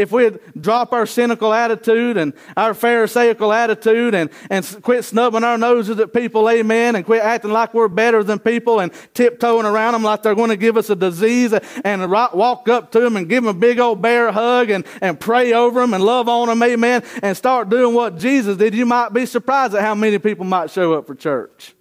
if 0.00 0.12
we'd 0.12 0.38
drop 0.58 0.92
our 0.92 1.06
cynical 1.06 1.52
attitude 1.52 2.16
and 2.16 2.32
our 2.56 2.74
Pharisaical 2.74 3.52
attitude 3.52 4.14
and, 4.14 4.30
and 4.48 4.64
quit 4.82 5.04
snubbing 5.04 5.44
our 5.44 5.58
noses 5.58 5.98
at 5.98 6.12
people, 6.12 6.48
amen, 6.48 6.96
and 6.96 7.04
quit 7.04 7.22
acting 7.22 7.50
like 7.50 7.74
we're 7.74 7.88
better 7.88 8.24
than 8.24 8.38
people 8.38 8.80
and 8.80 8.92
tiptoeing 9.14 9.66
around 9.66 9.92
them 9.92 10.02
like 10.02 10.22
they're 10.22 10.34
going 10.34 10.50
to 10.50 10.56
give 10.56 10.76
us 10.76 10.90
a 10.90 10.96
disease 10.96 11.52
and 11.84 12.10
walk 12.10 12.68
up 12.68 12.90
to 12.92 13.00
them 13.00 13.16
and 13.16 13.28
give 13.28 13.44
them 13.44 13.54
a 13.54 13.58
big 13.58 13.78
old 13.78 14.00
bear 14.00 14.32
hug 14.32 14.70
and, 14.70 14.86
and 15.00 15.20
pray 15.20 15.52
over 15.52 15.80
them 15.80 15.94
and 15.94 16.02
love 16.02 16.28
on 16.28 16.48
them, 16.48 16.62
amen, 16.62 17.02
and 17.22 17.36
start 17.36 17.68
doing 17.68 17.94
what 17.94 18.18
Jesus 18.18 18.56
did, 18.56 18.74
you 18.74 18.86
might 18.86 19.12
be 19.12 19.26
surprised 19.26 19.74
at 19.74 19.82
how 19.82 19.94
many 19.94 20.18
people 20.18 20.44
might 20.44 20.70
show 20.70 20.94
up 20.94 21.06
for 21.06 21.14
church. 21.14 21.74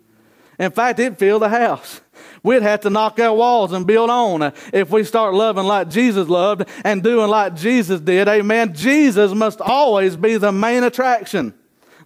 In 0.59 0.71
fact, 0.71 0.99
it'd 0.99 1.17
fill 1.17 1.39
the 1.39 1.47
house. 1.47 2.01
We'd 2.43 2.62
have 2.62 2.81
to 2.81 2.89
knock 2.89 3.19
our 3.19 3.34
walls 3.34 3.74
and 3.74 3.86
build 3.86 4.10
on 4.10 4.53
if 4.74 4.89
we 4.89 5.03
start 5.03 5.34
loving 5.34 5.65
like 5.65 5.89
Jesus 5.89 6.27
loved 6.29 6.69
and 6.86 7.03
doing 7.03 7.29
like 7.29 7.55
Jesus 7.55 8.00
did. 8.00 8.27
Amen. 8.27 8.74
Jesus 8.74 9.34
must 9.34 9.60
always 9.62 10.15
be 10.15 10.38
the 10.38 10.51
main 10.51 10.84
attraction. 10.84 11.53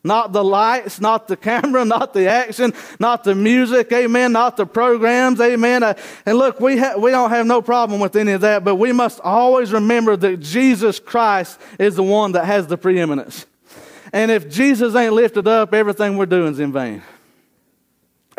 Not 0.03 0.33
the 0.33 0.43
lights, 0.43 0.99
not 0.99 1.27
the 1.27 1.37
camera, 1.37 1.85
not 1.85 2.13
the 2.13 2.27
action, 2.27 2.73
not 2.99 3.23
the 3.23 3.35
music, 3.35 3.91
amen, 3.93 4.33
not 4.33 4.57
the 4.57 4.65
programs, 4.65 5.39
amen. 5.39 5.81
Uh, 5.81 5.93
and 6.25 6.37
look, 6.37 6.59
we, 6.59 6.77
ha- 6.77 6.95
we 6.97 7.11
don't 7.11 7.29
have 7.29 7.45
no 7.45 7.61
problem 7.61 8.01
with 8.01 8.15
any 8.15 8.33
of 8.33 8.41
that, 8.41 8.65
but 8.65 8.75
we 8.75 8.91
must 8.91 9.21
always 9.21 9.71
remember 9.71 10.17
that 10.17 10.37
Jesus 10.41 10.99
Christ 10.99 11.59
is 11.79 11.95
the 11.95 12.03
one 12.03 12.33
that 12.33 12.45
has 12.45 12.67
the 12.67 12.77
preeminence. 12.77 13.45
And 14.11 14.29
if 14.29 14.49
Jesus 14.49 14.93
ain't 14.95 15.13
lifted 15.13 15.47
up, 15.47 15.73
everything 15.73 16.17
we're 16.17 16.25
doing 16.25 16.51
is 16.51 16.59
in 16.59 16.73
vain. 16.73 17.01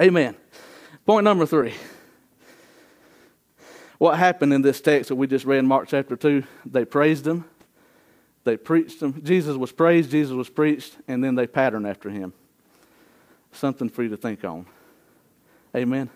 Amen. 0.00 0.36
Point 1.06 1.24
number 1.24 1.44
three. 1.44 1.74
What 3.98 4.18
happened 4.18 4.52
in 4.54 4.62
this 4.62 4.80
text 4.80 5.08
that 5.08 5.16
we 5.16 5.26
just 5.26 5.44
read 5.44 5.58
in 5.58 5.66
Mark 5.66 5.88
chapter 5.88 6.16
2? 6.16 6.42
They 6.64 6.84
praised 6.84 7.26
him, 7.26 7.44
they 8.44 8.56
preached 8.56 9.02
him. 9.02 9.22
Jesus 9.22 9.56
was 9.56 9.70
praised, 9.70 10.10
Jesus 10.10 10.32
was 10.32 10.48
preached, 10.48 10.96
and 11.06 11.22
then 11.22 11.34
they 11.34 11.46
patterned 11.46 11.86
after 11.86 12.10
him. 12.10 12.32
Something 13.52 13.88
for 13.88 14.02
you 14.02 14.08
to 14.08 14.16
think 14.16 14.44
on. 14.44 14.66
Amen. 15.76 16.10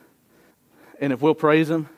And 1.01 1.13
if 1.13 1.21
we'll 1.21 1.35
praise 1.35 1.71
him 1.71 1.89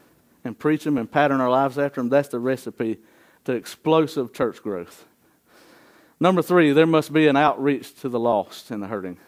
and 0.45 0.59
preach 0.59 0.85
him 0.85 0.99
and 0.99 1.11
pattern 1.11 1.41
our 1.41 1.51
lives 1.51 1.79
after 1.79 2.01
him, 2.01 2.09
that's 2.09 2.29
the 2.29 2.39
recipe 2.39 2.99
to 3.45 3.53
explosive 3.53 4.33
church 4.33 4.63
growth. 4.63 5.07
Number 6.19 6.43
three, 6.43 6.73
there 6.73 6.87
must 6.87 7.13
be 7.13 7.29
an 7.29 7.37
outreach 7.37 7.99
to 8.01 8.09
the 8.09 8.21
lost 8.21 8.71
and 8.71 8.83
the 8.83 8.89
hurting. 8.89 9.19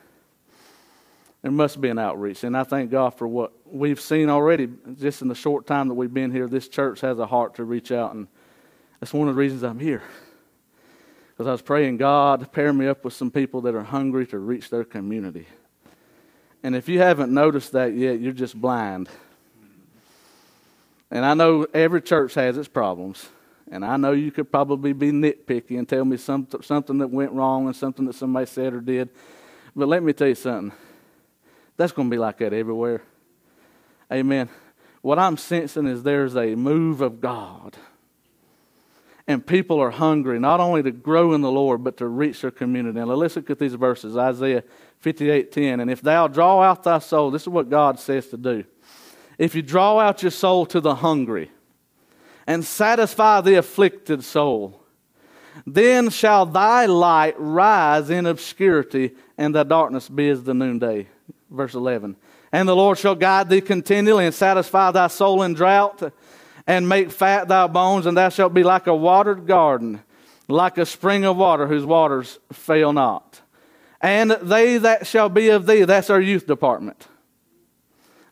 There 1.42 1.50
must 1.50 1.80
be 1.80 1.88
an 1.88 1.98
outreach. 1.98 2.44
And 2.44 2.56
I 2.56 2.62
thank 2.62 2.90
God 2.90 3.10
for 3.10 3.26
what 3.26 3.52
we've 3.66 4.00
seen 4.00 4.30
already 4.30 4.68
just 5.00 5.22
in 5.22 5.28
the 5.28 5.34
short 5.34 5.66
time 5.66 5.88
that 5.88 5.94
we've 5.94 6.12
been 6.12 6.30
here. 6.30 6.46
This 6.46 6.68
church 6.68 7.00
has 7.00 7.18
a 7.18 7.26
heart 7.26 7.56
to 7.56 7.64
reach 7.64 7.90
out, 7.90 8.14
and 8.14 8.28
that's 9.00 9.12
one 9.12 9.28
of 9.28 9.34
the 9.34 9.38
reasons 9.40 9.64
I'm 9.64 9.80
here. 9.80 10.02
Because 11.30 11.48
I 11.48 11.52
was 11.52 11.62
praying, 11.62 11.96
God, 11.96 12.40
to 12.40 12.46
pair 12.46 12.72
me 12.72 12.86
up 12.86 13.04
with 13.04 13.14
some 13.14 13.30
people 13.30 13.62
that 13.62 13.74
are 13.74 13.82
hungry 13.82 14.26
to 14.28 14.38
reach 14.38 14.70
their 14.70 14.84
community. 14.84 15.46
And 16.62 16.76
if 16.76 16.88
you 16.88 17.00
haven't 17.00 17.32
noticed 17.34 17.72
that 17.72 17.94
yet, 17.94 18.20
you're 18.20 18.32
just 18.32 18.60
blind. 18.60 19.08
And 21.10 21.24
I 21.24 21.34
know 21.34 21.66
every 21.74 22.00
church 22.00 22.34
has 22.34 22.56
its 22.56 22.68
problems. 22.68 23.28
And 23.70 23.84
I 23.84 23.96
know 23.96 24.12
you 24.12 24.30
could 24.30 24.52
probably 24.52 24.92
be 24.92 25.10
nitpicky 25.10 25.78
and 25.78 25.88
tell 25.88 26.04
me 26.04 26.18
some, 26.18 26.46
something 26.60 26.98
that 26.98 27.08
went 27.08 27.32
wrong 27.32 27.66
and 27.66 27.74
something 27.74 28.04
that 28.04 28.14
somebody 28.14 28.46
said 28.46 28.74
or 28.74 28.80
did. 28.80 29.08
But 29.74 29.88
let 29.88 30.02
me 30.02 30.12
tell 30.12 30.28
you 30.28 30.34
something. 30.34 30.72
That's 31.76 31.92
going 31.92 32.08
to 32.08 32.14
be 32.14 32.18
like 32.18 32.38
that 32.38 32.52
everywhere. 32.52 33.02
Amen. 34.12 34.48
What 35.00 35.18
I'm 35.18 35.36
sensing 35.36 35.86
is 35.86 36.02
there's 36.02 36.36
a 36.36 36.54
move 36.54 37.00
of 37.00 37.20
God. 37.20 37.76
And 39.26 39.46
people 39.46 39.80
are 39.80 39.90
hungry 39.90 40.38
not 40.38 40.60
only 40.60 40.82
to 40.82 40.90
grow 40.90 41.32
in 41.32 41.40
the 41.40 41.50
Lord, 41.50 41.84
but 41.84 41.96
to 41.98 42.06
reach 42.06 42.40
their 42.42 42.50
community. 42.50 42.98
Now 42.98 43.06
let's 43.06 43.36
look 43.36 43.50
at 43.50 43.58
these 43.58 43.74
verses 43.74 44.16
Isaiah 44.16 44.64
58 44.98 45.52
10. 45.52 45.80
And 45.80 45.90
if 45.90 46.02
thou 46.02 46.28
draw 46.28 46.60
out 46.60 46.82
thy 46.82 46.98
soul, 46.98 47.30
this 47.30 47.42
is 47.42 47.48
what 47.48 47.70
God 47.70 47.98
says 47.98 48.28
to 48.28 48.36
do. 48.36 48.64
If 49.38 49.54
you 49.54 49.62
draw 49.62 49.98
out 49.98 50.22
your 50.22 50.30
soul 50.30 50.66
to 50.66 50.80
the 50.80 50.96
hungry, 50.96 51.50
and 52.46 52.64
satisfy 52.64 53.40
the 53.40 53.54
afflicted 53.54 54.24
soul. 54.24 54.80
Then 55.66 56.10
shall 56.10 56.46
thy 56.46 56.86
light 56.86 57.34
rise 57.38 58.10
in 58.10 58.26
obscurity, 58.26 59.12
and 59.36 59.54
thy 59.54 59.64
darkness 59.64 60.08
be 60.08 60.28
as 60.28 60.44
the 60.44 60.54
noonday. 60.54 61.08
Verse 61.52 61.74
11. 61.74 62.16
And 62.50 62.68
the 62.68 62.76
Lord 62.76 62.98
shall 62.98 63.14
guide 63.14 63.48
thee 63.48 63.60
continually, 63.60 64.26
and 64.26 64.34
satisfy 64.34 64.90
thy 64.90 65.06
soul 65.06 65.42
in 65.42 65.54
drought, 65.54 66.12
and 66.66 66.88
make 66.88 67.10
fat 67.10 67.48
thy 67.48 67.66
bones, 67.66 68.06
and 68.06 68.16
thou 68.16 68.28
shalt 68.28 68.54
be 68.54 68.62
like 68.62 68.86
a 68.86 68.94
watered 68.94 69.46
garden, 69.46 70.02
like 70.48 70.78
a 70.78 70.86
spring 70.86 71.24
of 71.24 71.36
water 71.36 71.66
whose 71.66 71.84
waters 71.84 72.38
fail 72.52 72.92
not. 72.92 73.40
And 74.00 74.32
they 74.32 74.78
that 74.78 75.06
shall 75.06 75.28
be 75.28 75.48
of 75.50 75.66
thee, 75.66 75.84
that's 75.84 76.10
our 76.10 76.20
youth 76.20 76.46
department. 76.46 77.06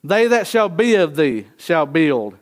They 0.03 0.27
that 0.29 0.47
shall 0.47 0.69
be 0.69 0.95
of 0.95 1.15
thee 1.15 1.47
shall 1.57 1.87
build 1.87 2.37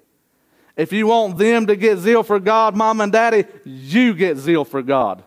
if 0.78 0.92
you 0.92 1.08
want 1.08 1.36
them 1.36 1.66
to 1.66 1.74
get 1.74 1.98
zeal 1.98 2.22
for 2.22 2.38
God, 2.38 2.76
mom 2.76 3.00
and 3.00 3.10
daddy, 3.10 3.46
you 3.64 4.14
get 4.14 4.36
zeal 4.36 4.64
for 4.64 4.80
God. 4.80 5.24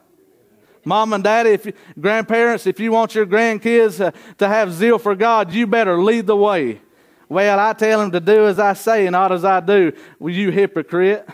Mom 0.84 1.14
and 1.14 1.24
daddy, 1.24 1.52
if 1.52 1.66
you, 1.66 1.74
grandparents, 2.00 2.66
if 2.66 2.80
you 2.80 2.92
want 2.92 3.14
your 3.14 3.26
grandkids 3.26 4.04
uh, 4.04 4.12
to 4.38 4.48
have 4.48 4.74
zeal 4.74 4.98
for 4.98 5.16
God, 5.16 5.54
you 5.54 5.68
better 5.68 6.02
lead 6.02 6.28
the 6.28 6.36
way. 6.36 6.82
Well, 7.30 7.60
I 7.60 7.74
tell 7.74 8.00
them 8.00 8.12
to 8.12 8.20
do 8.20 8.48
as 8.48 8.60
I 8.60 8.74
say 8.74 9.06
and 9.06 9.14
not 9.14 9.32
as 9.32 9.46
I 9.46 9.60
do. 9.60 9.94
Well, 10.20 10.34
you 10.34 10.52
hypocrite. 10.52 11.28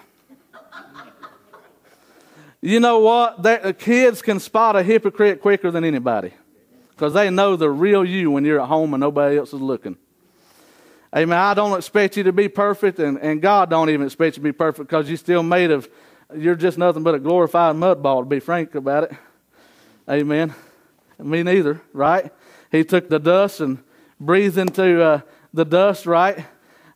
you 2.62 2.80
know 2.80 3.00
what? 3.00 3.42
The 3.42 3.76
kids 3.78 4.22
can 4.22 4.40
spot 4.40 4.76
a 4.76 4.84
hypocrite 4.84 5.42
quicker 5.42 5.72
than 5.72 5.84
anybody 5.84 6.34
because 6.92 7.14
they 7.14 7.30
know 7.30 7.56
the 7.56 7.70
real 7.70 8.04
you 8.04 8.32
when 8.32 8.44
you're 8.44 8.60
at 8.60 8.68
home 8.68 8.94
and 8.94 9.02
nobody 9.02 9.38
else 9.38 9.54
is 9.54 9.62
looking. 9.62 9.98
Amen. 11.16 11.38
I 11.38 11.54
don't 11.54 11.78
expect 11.78 12.18
you 12.18 12.24
to 12.24 12.34
be 12.34 12.50
perfect, 12.50 13.00
and, 13.00 13.18
and 13.20 13.42
God 13.42 13.70
don't 13.70 13.90
even 13.90 14.06
expect 14.06 14.36
you 14.36 14.42
to 14.42 14.50
be 14.50 14.52
perfect 14.52 14.90
because 14.90 15.08
you're 15.08 15.18
still 15.18 15.42
made 15.42 15.72
of, 15.72 15.90
you're 16.36 16.56
just 16.56 16.78
nothing 16.78 17.02
but 17.02 17.16
a 17.16 17.20
glorified 17.20 17.76
mud 17.76 18.04
ball, 18.04 18.24
to 18.24 18.30
be 18.30 18.40
frank 18.40 18.76
about 18.76 19.06
it. 19.06 19.18
Amen. 20.10 20.54
Me 21.20 21.44
neither, 21.44 21.82
right? 21.94 22.32
He 22.72 22.84
took 22.84 23.10
the 23.10 23.20
dust 23.20 23.60
and 23.60 23.84
breathed 24.20 24.58
into 24.58 25.02
uh, 25.02 25.22
the 25.54 25.66
dust, 25.66 26.06
right? 26.06 26.46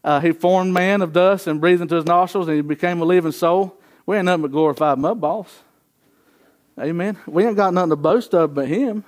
Uh, 0.03 0.19
he 0.19 0.31
formed 0.31 0.73
man 0.73 1.01
of 1.01 1.13
dust 1.13 1.47
and 1.47 1.59
breathed 1.59 1.81
into 1.81 1.95
his 1.95 2.05
nostrils, 2.05 2.47
and 2.47 2.55
he 2.55 2.61
became 2.61 3.01
a 3.01 3.05
living 3.05 3.31
soul. 3.31 3.77
We 4.05 4.17
ain't 4.17 4.25
nothing 4.25 4.43
but 4.43 4.51
glorified 4.51 4.97
mud 4.97 5.19
balls. 5.21 5.59
Amen. 6.79 7.17
We 7.27 7.45
ain't 7.45 7.55
got 7.55 7.73
nothing 7.73 7.91
to 7.91 7.95
boast 7.95 8.33
of 8.33 8.53
but 8.53 8.67
him, 8.67 9.03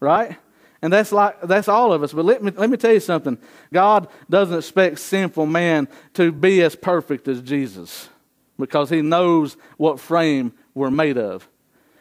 right? 0.00 0.36
And 0.80 0.92
that's 0.92 1.10
like 1.10 1.40
that's 1.42 1.68
all 1.68 1.92
of 1.92 2.02
us. 2.02 2.12
But 2.12 2.24
let 2.24 2.42
me 2.42 2.52
let 2.52 2.70
me 2.70 2.76
tell 2.76 2.92
you 2.92 3.00
something. 3.00 3.36
God 3.72 4.08
doesn't 4.30 4.56
expect 4.56 5.00
sinful 5.00 5.46
man 5.46 5.88
to 6.14 6.30
be 6.30 6.62
as 6.62 6.76
perfect 6.76 7.26
as 7.26 7.42
Jesus 7.42 8.08
because 8.58 8.88
he 8.88 9.02
knows 9.02 9.56
what 9.76 9.98
frame 9.98 10.52
we're 10.74 10.90
made 10.90 11.18
of. 11.18 11.48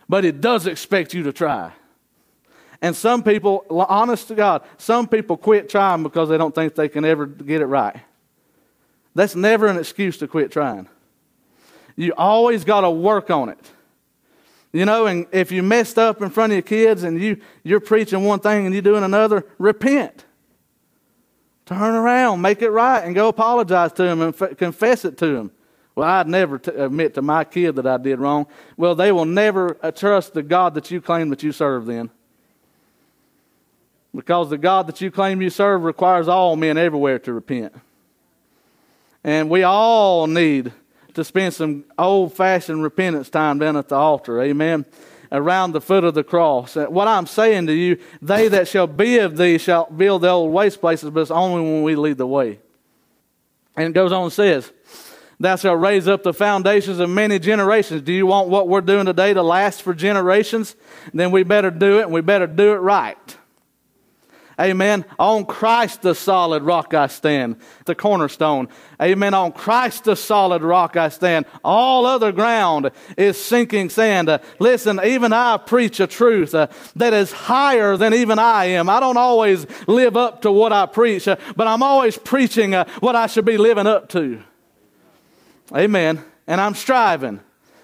But 0.09 0.25
it 0.25 0.41
does 0.41 0.67
expect 0.67 1.13
you 1.13 1.23
to 1.23 1.33
try. 1.33 1.73
And 2.81 2.95
some 2.95 3.23
people, 3.23 3.65
honest 3.69 4.27
to 4.29 4.35
God, 4.35 4.63
some 4.77 5.07
people 5.07 5.35
quit 5.35 5.69
trying 5.69 6.03
because 6.03 6.29
they 6.29 6.37
don't 6.37 6.53
think 6.53 6.75
they 6.75 6.89
can 6.89 7.05
ever 7.05 7.25
get 7.25 7.61
it 7.61 7.65
right. 7.65 7.99
That's 9.15 9.35
never 9.35 9.67
an 9.67 9.77
excuse 9.77 10.17
to 10.19 10.27
quit 10.27 10.51
trying. 10.51 10.87
You 11.95 12.13
always 12.15 12.63
got 12.63 12.81
to 12.81 12.91
work 12.91 13.31
on 13.31 13.49
it. 13.49 13.71
You 14.71 14.85
know, 14.85 15.07
and 15.07 15.25
if 15.31 15.51
you 15.51 15.63
messed 15.63 15.97
up 15.97 16.21
in 16.21 16.29
front 16.29 16.51
of 16.51 16.55
your 16.55 16.61
kids 16.61 17.01
and 17.03 17.19
you, 17.19 17.41
you're 17.63 17.79
preaching 17.79 18.23
one 18.23 18.39
thing 18.39 18.65
and 18.65 18.75
you're 18.75 18.83
doing 18.83 19.03
another, 19.03 19.45
repent. 19.57 20.25
Turn 21.65 21.95
around, 21.95 22.41
make 22.41 22.61
it 22.61 22.69
right, 22.69 23.03
and 23.03 23.15
go 23.15 23.27
apologize 23.27 23.91
to 23.93 24.03
them 24.03 24.21
and 24.21 24.39
f- 24.39 24.55
confess 24.55 25.03
it 25.03 25.17
to 25.17 25.33
them. 25.33 25.51
Well, 25.97 26.07
I'd 26.07 26.27
never 26.27 26.59
t- 26.59 26.69
admit 26.69 27.15
to 27.15 27.23
my 27.23 27.43
kid 27.43 27.77
that 27.77 27.87
I 27.87 27.97
did 27.97 28.19
wrong. 28.19 28.45
Well, 28.77 28.93
they 28.93 29.11
will 29.11 29.25
never 29.25 29.79
uh, 29.81 29.89
trust 29.89 30.35
the 30.35 30.43
God 30.43 30.75
that 30.75 30.91
you 30.91 31.01
claim 31.01 31.29
that 31.29 31.41
you 31.41 31.51
serve 31.51 31.87
then. 31.87 32.11
Because 34.13 34.51
the 34.51 34.59
God 34.59 34.85
that 34.85 35.01
you 35.01 35.09
claim 35.09 35.41
you 35.41 35.49
serve 35.49 35.81
requires 35.81 36.27
all 36.27 36.55
men 36.55 36.77
everywhere 36.77 37.17
to 37.17 37.33
repent. 37.33 37.73
And 39.23 39.49
we 39.49 39.63
all 39.63 40.27
need 40.27 40.71
to 41.15 41.23
spend 41.23 41.55
some 41.55 41.83
old 41.97 42.31
fashioned 42.31 42.83
repentance 42.83 43.31
time 43.31 43.57
down 43.57 43.75
at 43.75 43.89
the 43.89 43.95
altar. 43.95 44.39
Amen. 44.43 44.85
Around 45.31 45.71
the 45.71 45.81
foot 45.81 46.03
of 46.03 46.13
the 46.13 46.23
cross. 46.23 46.75
What 46.75 47.07
I'm 47.07 47.25
saying 47.25 47.65
to 47.65 47.73
you, 47.73 47.97
they 48.21 48.49
that 48.49 48.67
shall 48.67 48.85
be 48.85 49.17
of 49.17 49.35
thee 49.35 49.57
shall 49.57 49.85
build 49.85 50.21
the 50.21 50.29
old 50.29 50.53
waste 50.53 50.79
places, 50.79 51.09
but 51.09 51.21
it's 51.21 51.31
only 51.31 51.63
when 51.63 51.81
we 51.81 51.95
lead 51.95 52.17
the 52.17 52.27
way. 52.27 52.59
And 53.75 53.87
it 53.87 53.93
goes 53.93 54.11
on 54.11 54.25
and 54.25 54.33
says, 54.33 54.71
Thou 55.39 55.55
shalt 55.55 55.79
raise 55.79 56.07
up 56.07 56.23
the 56.23 56.33
foundations 56.33 56.99
of 56.99 57.09
many 57.09 57.37
generations. 57.37 58.01
Do 58.01 58.11
you 58.11 58.25
want 58.25 58.49
what 58.49 58.67
we're 58.67 58.81
doing 58.81 59.05
today 59.05 59.33
to 59.33 59.43
last 59.43 59.83
for 59.83 59.93
generations? 59.93 60.75
Then 61.13 61.29
we 61.29 61.43
better 61.43 61.69
do 61.69 61.99
it, 61.99 62.03
and 62.03 62.11
we 62.11 62.21
better 62.21 62.47
do 62.47 62.73
it 62.73 62.77
right. 62.77 63.37
Amen. 64.59 65.05
On 65.19 65.45
Christ 65.45 66.01
the 66.01 66.15
solid 66.15 66.63
rock 66.63 66.95
I 66.95 67.05
stand, 67.05 67.57
the 67.85 67.93
cornerstone. 67.93 68.69
Amen. 68.99 69.35
On 69.35 69.51
Christ 69.51 70.05
the 70.05 70.15
solid 70.15 70.63
rock 70.63 70.97
I 70.97 71.09
stand. 71.09 71.45
All 71.63 72.07
other 72.07 72.31
ground 72.31 72.89
is 73.15 73.39
sinking 73.39 73.91
sand. 73.91 74.29
Uh, 74.29 74.39
listen, 74.57 74.99
even 75.03 75.31
I 75.31 75.57
preach 75.57 75.99
a 75.99 76.07
truth 76.07 76.55
uh, 76.55 76.69
that 76.95 77.13
is 77.13 77.31
higher 77.31 77.97
than 77.97 78.15
even 78.15 78.39
I 78.39 78.65
am. 78.65 78.89
I 78.89 78.99
don't 78.99 79.17
always 79.17 79.67
live 79.85 80.17
up 80.17 80.41
to 80.41 80.51
what 80.51 80.73
I 80.73 80.87
preach, 80.87 81.27
uh, 81.27 81.35
but 81.55 81.67
I'm 81.67 81.83
always 81.83 82.17
preaching 82.17 82.73
uh, 82.73 82.85
what 82.99 83.15
I 83.15 83.27
should 83.27 83.45
be 83.45 83.59
living 83.59 83.85
up 83.85 84.09
to. 84.09 84.41
Amen. 85.75 86.23
And 86.47 86.61
I'm 86.61 86.75
striving. 86.75 87.41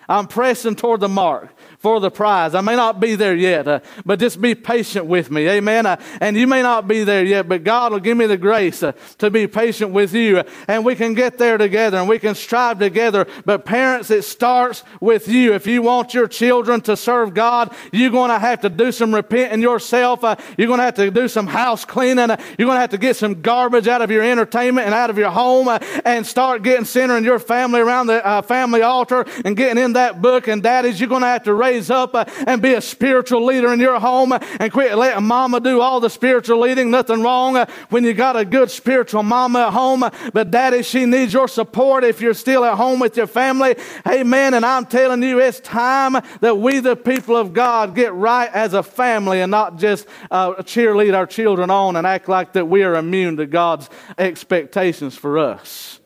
I'm 0.07 0.27
pressing 0.27 0.75
toward 0.75 0.99
the 0.99 1.09
mark 1.09 1.49
for 1.83 1.99
the 1.99 2.09
prize. 2.09 2.55
I 2.55 2.61
may 2.61 2.77
not 2.77 3.01
be 3.01 3.15
there 3.15 3.35
yet, 3.35 3.67
uh, 3.67 3.81
but 4.05 4.17
just 4.17 4.39
be 4.39 4.55
patient 4.55 5.05
with 5.05 5.29
me. 5.29 5.49
Amen. 5.49 5.85
Uh, 5.85 5.97
and 6.21 6.37
you 6.37 6.47
may 6.47 6.61
not 6.61 6.87
be 6.87 7.03
there 7.03 7.25
yet, 7.25 7.49
but 7.49 7.65
God 7.65 7.91
will 7.91 7.99
give 7.99 8.15
me 8.15 8.25
the 8.25 8.37
grace 8.37 8.81
uh, 8.81 8.93
to 9.17 9.29
be 9.29 9.47
patient 9.47 9.91
with 9.91 10.13
you. 10.13 10.43
and 10.69 10.85
we 10.85 10.95
can 10.95 11.13
get 11.13 11.37
there 11.37 11.57
together 11.57 11.97
and 11.97 12.07
we 12.07 12.19
can 12.19 12.35
strive 12.35 12.79
together. 12.79 13.27
But 13.43 13.65
parents, 13.65 14.09
it 14.11 14.23
starts 14.23 14.85
with 15.01 15.27
you. 15.27 15.53
If 15.55 15.67
you 15.67 15.81
want 15.81 16.13
your 16.13 16.25
children 16.25 16.79
to 16.81 16.95
serve 16.95 17.33
God, 17.33 17.75
you're 17.91 18.11
going 18.11 18.31
to 18.31 18.39
have 18.39 18.61
to 18.61 18.69
do 18.69 18.93
some 18.93 19.13
repenting 19.13 19.61
yourself. 19.61 20.23
Uh, 20.23 20.37
you're 20.57 20.67
going 20.67 20.79
to 20.79 20.85
have 20.85 20.95
to 20.95 21.11
do 21.11 21.27
some 21.27 21.47
house 21.47 21.83
cleaning. 21.83 22.31
Uh, 22.31 22.37
you're 22.57 22.65
going 22.67 22.77
to 22.77 22.81
have 22.81 22.91
to 22.91 22.97
get 22.97 23.17
some 23.17 23.41
garbage 23.41 23.89
out 23.89 24.01
of 24.01 24.09
your 24.09 24.23
entertainment 24.23 24.85
and 24.85 24.95
out 24.95 25.09
of 25.09 25.17
your 25.17 25.31
home 25.31 25.67
uh, 25.67 25.79
and 26.05 26.25
start 26.25 26.63
getting 26.63 26.85
centering 26.85 27.25
your 27.25 27.39
family 27.39 27.81
around 27.81 28.07
the 28.07 28.41
family 28.47 28.83
altar 28.83 29.25
and 29.43 29.57
getting 29.57 29.83
in 29.83 29.93
that 29.93 30.21
book. 30.21 30.47
And 30.47 30.63
daddies, 30.63 30.97
you're 30.97 31.09
going 31.09 31.23
to 31.23 31.27
have 31.27 31.43
to 31.43 31.53
raise 31.53 31.72
raise 31.73 31.89
up 31.89 32.13
uh, 32.13 32.25
and 32.45 32.61
be 32.61 32.73
a 32.73 32.81
spiritual 32.81 33.45
leader 33.45 33.73
in 33.73 33.79
your 33.79 33.99
home 33.99 34.31
and 34.31 34.71
quit 34.71 34.95
letting 34.95 35.25
mama 35.25 35.59
do 35.59 35.81
all 35.81 35.99
the 35.99 36.09
spiritual 36.09 36.59
leading. 36.59 36.91
Nothing 36.91 37.21
wrong 37.21 37.57
uh, 37.57 37.65
when 37.89 38.03
you 38.03 38.13
got 38.13 38.35
a 38.35 38.45
good 38.45 38.69
spiritual 38.69 39.23
mama 39.23 39.67
at 39.67 39.73
home, 39.73 40.03
but 40.33 40.51
daddy, 40.51 40.83
she 40.83 41.05
needs 41.05 41.33
your 41.33 41.47
support 41.47 42.03
if 42.03 42.21
you're 42.21 42.33
still 42.33 42.63
at 42.63 42.75
home 42.75 42.99
with 42.99 43.17
your 43.17 43.27
family. 43.27 43.75
Amen. 44.07 44.53
And 44.53 44.65
I'm 44.65 44.85
telling 44.85 45.23
you, 45.23 45.39
it's 45.39 45.59
time 45.59 46.13
that 46.41 46.57
we, 46.57 46.79
the 46.79 46.95
people 46.95 47.35
of 47.35 47.53
God, 47.53 47.95
get 47.95 48.13
right 48.13 48.49
as 48.53 48.73
a 48.73 48.83
family 48.83 49.41
and 49.41 49.49
not 49.49 49.77
just 49.77 50.07
uh, 50.29 50.53
cheerlead 50.55 51.15
our 51.15 51.25
children 51.25 51.69
on 51.71 51.95
and 51.95 52.05
act 52.05 52.29
like 52.29 52.53
that 52.53 52.65
we 52.65 52.83
are 52.83 52.95
immune 52.95 53.37
to 53.37 53.45
God's 53.45 53.89
expectations 54.17 55.15
for 55.15 55.39
us. 55.39 55.99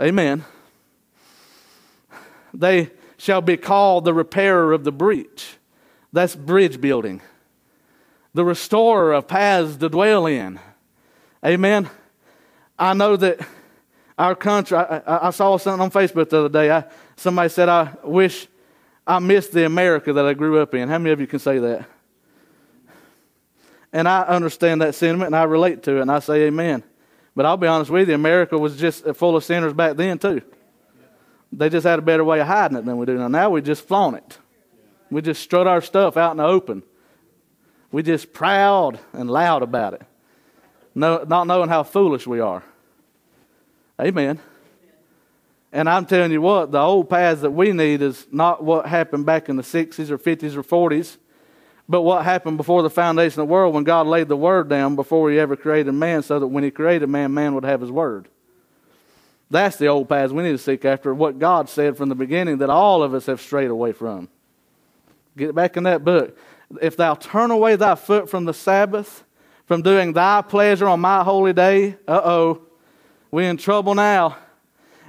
Amen. 0.00 0.44
They 2.54 2.90
shall 3.22 3.40
be 3.40 3.56
called 3.56 4.04
the 4.04 4.12
repairer 4.12 4.72
of 4.72 4.82
the 4.82 4.90
breach. 4.90 5.54
That's 6.12 6.34
bridge 6.34 6.80
building. 6.80 7.22
The 8.34 8.44
restorer 8.44 9.12
of 9.12 9.28
paths 9.28 9.76
to 9.76 9.88
dwell 9.88 10.26
in. 10.26 10.58
Amen. 11.46 11.88
I 12.76 12.94
know 12.94 13.14
that 13.14 13.38
our 14.18 14.34
country, 14.34 14.76
I, 14.76 15.28
I, 15.28 15.30
saw 15.30 15.56
something 15.56 15.80
on 15.80 15.92
Facebook 15.92 16.30
the 16.30 16.40
other 16.40 16.48
day. 16.48 16.72
I, 16.72 16.84
somebody 17.14 17.48
said, 17.48 17.68
I 17.68 17.94
wish 18.02 18.48
I 19.06 19.20
missed 19.20 19.52
the 19.52 19.66
America 19.66 20.12
that 20.12 20.26
I 20.26 20.34
grew 20.34 20.60
up 20.60 20.74
in. 20.74 20.88
How 20.88 20.98
many 20.98 21.12
of 21.12 21.20
you 21.20 21.28
can 21.28 21.38
say 21.38 21.60
that? 21.60 21.88
And 23.92 24.08
I 24.08 24.22
understand 24.22 24.82
that 24.82 24.96
sentiment 24.96 25.28
and 25.28 25.36
I 25.36 25.44
relate 25.44 25.84
to 25.84 25.98
it 25.98 26.00
and 26.00 26.10
I 26.10 26.18
say 26.18 26.48
amen. 26.48 26.82
But 27.36 27.46
I'll 27.46 27.56
be 27.56 27.68
honest 27.68 27.88
with 27.88 28.08
you, 28.08 28.16
America 28.16 28.58
was 28.58 28.76
just 28.76 29.04
full 29.14 29.36
of 29.36 29.44
sinners 29.44 29.74
back 29.74 29.96
then 29.96 30.18
too. 30.18 30.42
They 31.52 31.68
just 31.68 31.86
had 31.86 31.98
a 31.98 32.02
better 32.02 32.24
way 32.24 32.40
of 32.40 32.46
hiding 32.46 32.78
it 32.78 32.84
than 32.84 32.96
we 32.96 33.06
do 33.06 33.18
now. 33.18 33.28
Now 33.28 33.50
we 33.50 33.60
just 33.60 33.86
flaunt 33.86 34.16
it. 34.16 34.38
We 35.10 35.20
just 35.20 35.42
strut 35.42 35.66
our 35.66 35.82
stuff 35.82 36.16
out 36.16 36.30
in 36.30 36.38
the 36.38 36.44
open. 36.44 36.82
We 37.90 38.02
just 38.02 38.32
proud 38.32 38.98
and 39.12 39.30
loud 39.30 39.62
about 39.62 39.92
it, 39.92 40.02
no, 40.94 41.24
not 41.28 41.46
knowing 41.46 41.68
how 41.68 41.82
foolish 41.82 42.26
we 42.26 42.40
are. 42.40 42.64
Amen. 44.00 44.40
And 45.70 45.88
I'm 45.88 46.06
telling 46.06 46.32
you 46.32 46.40
what, 46.40 46.72
the 46.72 46.80
old 46.80 47.10
paths 47.10 47.42
that 47.42 47.50
we 47.50 47.72
need 47.72 48.00
is 48.00 48.26
not 48.32 48.64
what 48.64 48.86
happened 48.86 49.26
back 49.26 49.50
in 49.50 49.56
the 49.56 49.62
60s 49.62 50.08
or 50.08 50.16
50s 50.16 50.56
or 50.56 50.62
40s, 50.62 51.18
but 51.86 52.00
what 52.00 52.24
happened 52.24 52.56
before 52.56 52.82
the 52.82 52.90
foundation 52.90 53.40
of 53.40 53.48
the 53.48 53.52
world 53.52 53.74
when 53.74 53.84
God 53.84 54.06
laid 54.06 54.28
the 54.28 54.36
word 54.36 54.70
down 54.70 54.96
before 54.96 55.30
he 55.30 55.38
ever 55.38 55.56
created 55.56 55.92
man, 55.92 56.22
so 56.22 56.38
that 56.38 56.46
when 56.46 56.64
he 56.64 56.70
created 56.70 57.10
man, 57.10 57.34
man 57.34 57.54
would 57.54 57.64
have 57.64 57.82
his 57.82 57.90
word. 57.90 58.28
That's 59.52 59.76
the 59.76 59.88
old 59.88 60.08
paths 60.08 60.32
we 60.32 60.42
need 60.42 60.52
to 60.52 60.58
seek 60.58 60.86
after, 60.86 61.14
what 61.14 61.38
God 61.38 61.68
said 61.68 61.98
from 61.98 62.08
the 62.08 62.14
beginning 62.14 62.58
that 62.58 62.70
all 62.70 63.02
of 63.02 63.12
us 63.12 63.26
have 63.26 63.38
strayed 63.38 63.68
away 63.68 63.92
from. 63.92 64.30
Get 65.36 65.54
back 65.54 65.76
in 65.76 65.82
that 65.82 66.02
book. 66.02 66.38
If 66.80 66.96
thou 66.96 67.14
turn 67.14 67.50
away 67.50 67.76
thy 67.76 67.94
foot 67.96 68.30
from 68.30 68.46
the 68.46 68.54
Sabbath, 68.54 69.24
from 69.66 69.82
doing 69.82 70.14
thy 70.14 70.40
pleasure 70.40 70.88
on 70.88 71.00
my 71.00 71.22
holy 71.22 71.52
day, 71.52 71.96
uh 72.08 72.22
oh, 72.24 72.62
we're 73.30 73.50
in 73.50 73.58
trouble 73.58 73.94
now. 73.94 74.38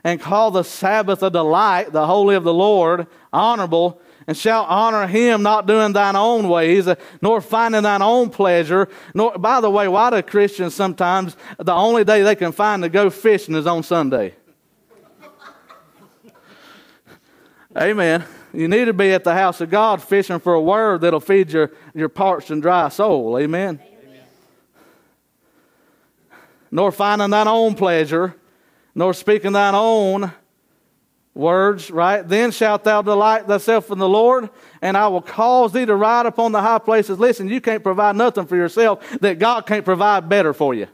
And 0.04 0.20
call 0.20 0.52
the 0.52 0.64
Sabbath 0.64 1.24
a 1.24 1.30
delight, 1.30 1.94
the 1.94 2.06
holy 2.06 2.36
of 2.36 2.44
the 2.44 2.54
Lord, 2.54 3.08
honorable, 3.32 4.02
and 4.28 4.38
shalt 4.38 4.68
honor 4.70 5.08
him 5.08 5.44
not 5.44 5.68
doing 5.68 5.94
thine 5.94 6.16
own 6.16 6.48
ways, 6.50 6.88
nor 7.22 7.42
finding 7.42 7.84
thine 7.84 8.02
own 8.02 8.30
pleasure. 8.30 8.88
Nor, 9.14 9.38
by 9.38 9.62
the 9.62 9.70
way, 9.70 9.88
why 9.88 10.10
do 10.10 10.22
Christians 10.22 10.74
sometimes 10.74 11.36
the 11.58 11.74
only 11.74 12.04
day 12.04 12.24
they 12.24 12.36
can 12.36 12.52
find 12.52 12.84
to 12.84 12.90
go 12.90 13.10
fishing 13.10 13.56
is 13.56 13.68
on 13.68 13.84
Sunday? 13.84 14.36
Amen. 17.78 18.24
You 18.54 18.68
need 18.68 18.86
to 18.86 18.94
be 18.94 19.12
at 19.14 19.24
the 19.24 19.34
house 19.34 19.60
of 19.62 19.72
God 19.72 20.02
fishing 20.02 20.40
for 20.40 20.54
a 20.54 20.62
word 20.62 21.02
that'll 21.02 21.20
feed 21.20 21.52
your, 21.52 21.72
your 21.96 22.10
parched 22.10 22.52
and 22.52 22.62
dry 22.62 22.90
soul. 22.90 23.38
Amen. 23.40 23.82
Amen. 23.84 24.22
Nor 26.70 26.92
finding 26.92 27.32
thine 27.32 27.48
own 27.48 27.74
pleasure, 27.74 28.36
nor 28.94 29.14
speaking 29.16 29.54
thine 29.54 29.74
own 29.74 30.32
words, 31.34 31.90
right? 31.90 32.28
Then 32.28 32.52
shalt 32.52 32.84
thou 32.84 33.02
delight 33.02 33.48
thyself 33.48 33.92
in 33.92 33.98
the 33.98 34.08
Lord, 34.10 34.50
and 34.82 34.96
I 34.96 35.08
will 35.08 35.22
cause 35.22 35.72
thee 35.74 35.86
to 35.86 35.96
ride 35.96 36.26
upon 36.26 36.52
the 36.52 36.62
high 36.62 36.80
places. 36.80 37.20
Listen, 37.20 37.50
you 37.50 37.62
can't 37.62 37.84
provide 37.84 38.16
nothing 38.16 38.46
for 38.46 38.56
yourself 38.56 39.10
that 39.22 39.40
God 39.40 39.66
can't 39.66 39.86
provide 39.86 40.30
better 40.30 40.54
for 40.54 40.74
you. 40.74 40.88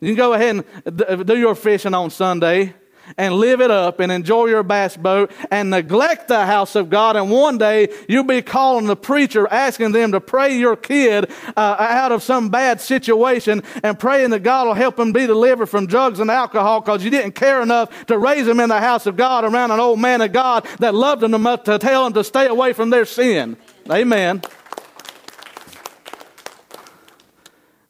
You 0.00 0.08
can 0.08 0.16
go 0.16 0.34
ahead 0.34 0.64
and 0.84 1.26
do 1.26 1.38
your 1.38 1.54
fishing 1.54 1.94
on 1.94 2.10
Sunday 2.10 2.74
and 3.16 3.34
live 3.34 3.60
it 3.60 3.70
up 3.70 4.00
and 4.00 4.10
enjoy 4.10 4.46
your 4.46 4.62
bass 4.62 4.96
boat 4.96 5.30
and 5.50 5.70
neglect 5.70 6.28
the 6.28 6.46
house 6.46 6.74
of 6.74 6.90
God. 6.90 7.16
And 7.16 7.30
one 7.30 7.58
day 7.58 7.88
you'll 8.08 8.24
be 8.24 8.42
calling 8.42 8.86
the 8.86 8.96
preacher, 8.96 9.46
asking 9.48 9.92
them 9.92 10.12
to 10.12 10.20
pray 10.20 10.56
your 10.56 10.76
kid 10.76 11.30
uh, 11.56 11.76
out 11.78 12.12
of 12.12 12.22
some 12.22 12.48
bad 12.48 12.80
situation 12.80 13.62
and 13.82 13.98
praying 13.98 14.30
that 14.30 14.42
God 14.42 14.66
will 14.66 14.74
help 14.74 14.98
him 14.98 15.12
be 15.12 15.26
delivered 15.26 15.66
from 15.66 15.86
drugs 15.86 16.20
and 16.20 16.30
alcohol 16.30 16.80
because 16.80 17.04
you 17.04 17.10
didn't 17.10 17.32
care 17.32 17.62
enough 17.62 18.06
to 18.06 18.18
raise 18.18 18.46
him 18.46 18.60
in 18.60 18.68
the 18.68 18.80
house 18.80 19.06
of 19.06 19.16
God 19.16 19.44
around 19.44 19.70
an 19.70 19.80
old 19.80 20.00
man 20.00 20.20
of 20.20 20.32
God 20.32 20.66
that 20.78 20.94
loved 20.94 21.22
him 21.22 21.34
enough 21.34 21.64
to 21.64 21.78
tell 21.78 22.06
him 22.06 22.12
to 22.14 22.24
stay 22.24 22.46
away 22.46 22.72
from 22.72 22.90
their 22.90 23.04
sin. 23.04 23.56
Amen. 23.90 24.42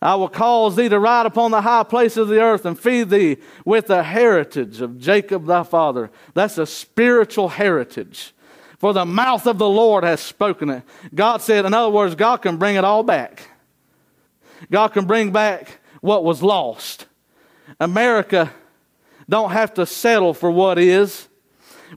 I 0.06 0.14
will 0.14 0.28
cause 0.28 0.76
thee 0.76 0.88
to 0.88 1.00
ride 1.00 1.26
upon 1.26 1.50
the 1.50 1.62
high 1.62 1.82
places 1.82 2.18
of 2.18 2.28
the 2.28 2.40
earth 2.40 2.64
and 2.64 2.78
feed 2.78 3.10
thee 3.10 3.38
with 3.64 3.88
the 3.88 4.04
heritage 4.04 4.80
of 4.80 5.00
Jacob 5.00 5.46
thy 5.46 5.64
father. 5.64 6.12
That's 6.32 6.58
a 6.58 6.64
spiritual 6.64 7.48
heritage. 7.48 8.32
For 8.78 8.92
the 8.92 9.04
mouth 9.04 9.48
of 9.48 9.58
the 9.58 9.68
Lord 9.68 10.04
has 10.04 10.20
spoken 10.20 10.70
it. 10.70 10.84
God 11.12 11.42
said, 11.42 11.64
in 11.64 11.74
other 11.74 11.90
words, 11.90 12.14
God 12.14 12.36
can 12.36 12.56
bring 12.56 12.76
it 12.76 12.84
all 12.84 13.02
back. 13.02 13.50
God 14.70 14.92
can 14.92 15.06
bring 15.06 15.32
back 15.32 15.80
what 16.02 16.22
was 16.22 16.40
lost. 16.40 17.06
America 17.80 18.52
don't 19.28 19.50
have 19.50 19.74
to 19.74 19.86
settle 19.86 20.34
for 20.34 20.52
what 20.52 20.78
is. 20.78 21.26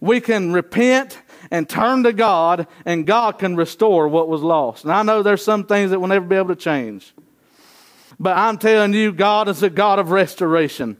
We 0.02 0.20
can 0.20 0.52
repent 0.52 1.22
and 1.52 1.70
turn 1.70 2.02
to 2.06 2.14
God, 2.14 2.66
and 2.86 3.06
God 3.06 3.38
can 3.38 3.56
restore 3.56 4.08
what 4.08 4.28
was 4.28 4.42
lost. 4.42 4.84
And 4.84 4.92
I 4.92 5.04
know 5.04 5.22
there's 5.22 5.44
some 5.44 5.66
things 5.66 5.92
that 5.92 6.00
will 6.00 6.08
never 6.08 6.26
be 6.26 6.38
able 6.38 6.48
to 6.48 6.56
change. 6.56 7.14
But 8.20 8.38
I'm 8.38 8.58
telling 8.58 8.94
you, 8.94 9.14
God 9.14 9.48
is 9.48 9.64
a 9.64 9.70
God 9.70 9.98
of 10.00 10.12
restoration. 10.12 10.98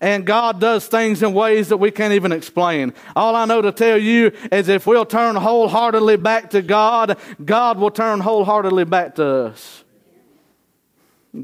And 0.00 0.24
God 0.24 0.60
does 0.60 0.86
things 0.86 1.22
in 1.22 1.32
ways 1.32 1.68
that 1.68 1.78
we 1.78 1.90
can't 1.90 2.12
even 2.12 2.30
explain. 2.30 2.94
All 3.16 3.34
I 3.34 3.44
know 3.44 3.60
to 3.60 3.72
tell 3.72 3.98
you 3.98 4.32
is 4.52 4.68
if 4.68 4.86
we'll 4.86 5.04
turn 5.04 5.34
wholeheartedly 5.34 6.16
back 6.18 6.50
to 6.50 6.62
God, 6.62 7.18
God 7.44 7.78
will 7.78 7.90
turn 7.90 8.20
wholeheartedly 8.20 8.84
back 8.84 9.16
to 9.16 9.26
us. 9.26 9.84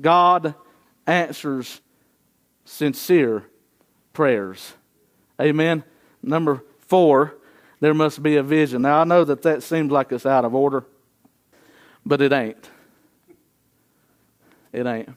God 0.00 0.54
answers 1.06 1.80
sincere 2.64 3.44
prayers. 4.12 4.74
Amen. 5.40 5.82
Number 6.22 6.62
four, 6.78 7.36
there 7.80 7.94
must 7.94 8.22
be 8.22 8.36
a 8.36 8.42
vision. 8.42 8.82
Now, 8.82 9.00
I 9.00 9.04
know 9.04 9.24
that 9.24 9.42
that 9.42 9.62
seems 9.62 9.90
like 9.90 10.12
it's 10.12 10.26
out 10.26 10.44
of 10.44 10.54
order, 10.54 10.84
but 12.04 12.22
it 12.22 12.32
ain't. 12.32 12.70
It 14.72 14.86
ain't. 14.86 15.10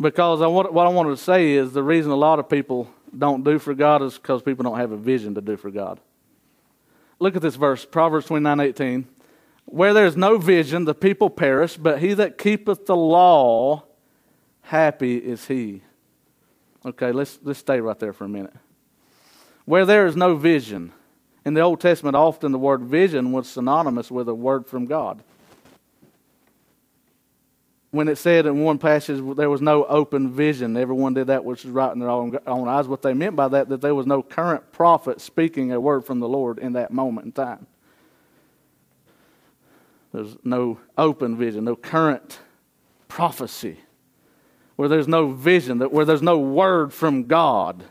Because 0.00 0.42
I 0.42 0.46
want, 0.46 0.72
what 0.72 0.86
I 0.86 0.90
wanted 0.90 1.10
to 1.10 1.16
say 1.16 1.52
is 1.52 1.72
the 1.72 1.82
reason 1.82 2.10
a 2.10 2.16
lot 2.16 2.38
of 2.38 2.48
people 2.48 2.90
don't 3.16 3.44
do 3.44 3.58
for 3.58 3.74
God 3.74 4.02
is 4.02 4.14
because 4.14 4.42
people 4.42 4.64
don't 4.64 4.78
have 4.78 4.90
a 4.90 4.96
vision 4.96 5.34
to 5.36 5.40
do 5.40 5.56
for 5.56 5.70
God. 5.70 6.00
Look 7.20 7.36
at 7.36 7.42
this 7.42 7.54
verse, 7.54 7.84
Proverbs 7.84 8.26
29 8.26 8.60
18. 8.60 9.08
Where 9.66 9.94
there 9.94 10.04
is 10.04 10.16
no 10.16 10.36
vision, 10.36 10.84
the 10.84 10.94
people 10.94 11.30
perish, 11.30 11.76
but 11.76 12.00
he 12.00 12.12
that 12.14 12.36
keepeth 12.36 12.86
the 12.86 12.96
law, 12.96 13.84
happy 14.62 15.16
is 15.16 15.46
he. 15.46 15.82
Okay, 16.84 17.12
let's, 17.12 17.38
let's 17.42 17.60
stay 17.60 17.80
right 17.80 17.98
there 17.98 18.12
for 18.12 18.24
a 18.24 18.28
minute. 18.28 18.52
Where 19.64 19.86
there 19.86 20.06
is 20.06 20.16
no 20.16 20.34
vision, 20.36 20.92
in 21.46 21.54
the 21.54 21.62
Old 21.62 21.80
Testament, 21.80 22.14
often 22.14 22.52
the 22.52 22.58
word 22.58 22.82
vision 22.82 23.32
was 23.32 23.48
synonymous 23.48 24.10
with 24.10 24.28
a 24.28 24.34
word 24.34 24.66
from 24.66 24.84
God 24.84 25.22
when 27.94 28.08
it 28.08 28.16
said 28.16 28.44
in 28.44 28.64
one 28.64 28.78
passage 28.78 29.20
there 29.36 29.48
was 29.48 29.62
no 29.62 29.84
open 29.84 30.32
vision, 30.32 30.76
everyone 30.76 31.14
did 31.14 31.28
that 31.28 31.44
which 31.44 31.62
was 31.62 31.72
right 31.72 31.92
in 31.92 32.00
their 32.00 32.10
own, 32.10 32.36
own 32.44 32.66
eyes. 32.66 32.88
What 32.88 33.02
they 33.02 33.14
meant 33.14 33.36
by 33.36 33.46
that, 33.48 33.68
that 33.68 33.80
there 33.80 33.94
was 33.94 34.04
no 34.04 34.20
current 34.20 34.72
prophet 34.72 35.20
speaking 35.20 35.70
a 35.70 35.80
word 35.80 36.04
from 36.04 36.18
the 36.18 36.28
Lord 36.28 36.58
in 36.58 36.72
that 36.72 36.90
moment 36.90 37.26
in 37.26 37.32
time. 37.32 37.68
There's 40.12 40.36
no 40.42 40.80
open 40.98 41.36
vision, 41.36 41.64
no 41.64 41.76
current 41.76 42.40
prophecy, 43.06 43.78
where 44.74 44.88
there's 44.88 45.08
no 45.08 45.30
vision, 45.30 45.78
that 45.78 45.92
where 45.92 46.04
there's 46.04 46.22
no 46.22 46.38
word 46.38 46.92
from 46.92 47.24
God. 47.24 47.84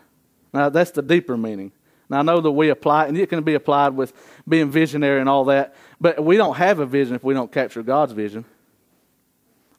Now 0.54 0.68
that's 0.68 0.92
the 0.92 1.02
deeper 1.02 1.38
meaning. 1.38 1.72
Now 2.10 2.20
I 2.20 2.22
know 2.24 2.42
that 2.42 2.52
we 2.52 2.68
apply, 2.70 3.08
and 3.08 3.18
it 3.18 3.30
can 3.30 3.42
be 3.44 3.54
applied 3.54 3.96
with 3.96 4.14
being 4.48 4.70
visionary 4.70 5.22
and 5.22 5.30
all 5.30 5.46
that, 5.46 5.76
but 6.02 6.22
we 6.22 6.36
don't 6.36 6.58
have 6.58 6.80
a 6.80 6.86
vision 6.86 7.16
if 7.16 7.24
we 7.24 7.34
don't 7.34 7.52
capture 7.52 7.82
God's 7.84 8.12
vision. 8.12 8.44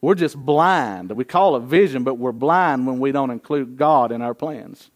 We're 0.04 0.14
just 0.14 0.36
blind. 0.36 1.12
We 1.12 1.24
call 1.24 1.56
it 1.56 1.60
vision, 1.60 2.04
but 2.04 2.16
we're 2.16 2.30
blind 2.30 2.86
when 2.86 2.98
we 2.98 3.10
don't 3.10 3.30
include 3.30 3.78
God 3.78 4.12
in 4.12 4.20
our 4.20 4.34
plans. 4.34 4.90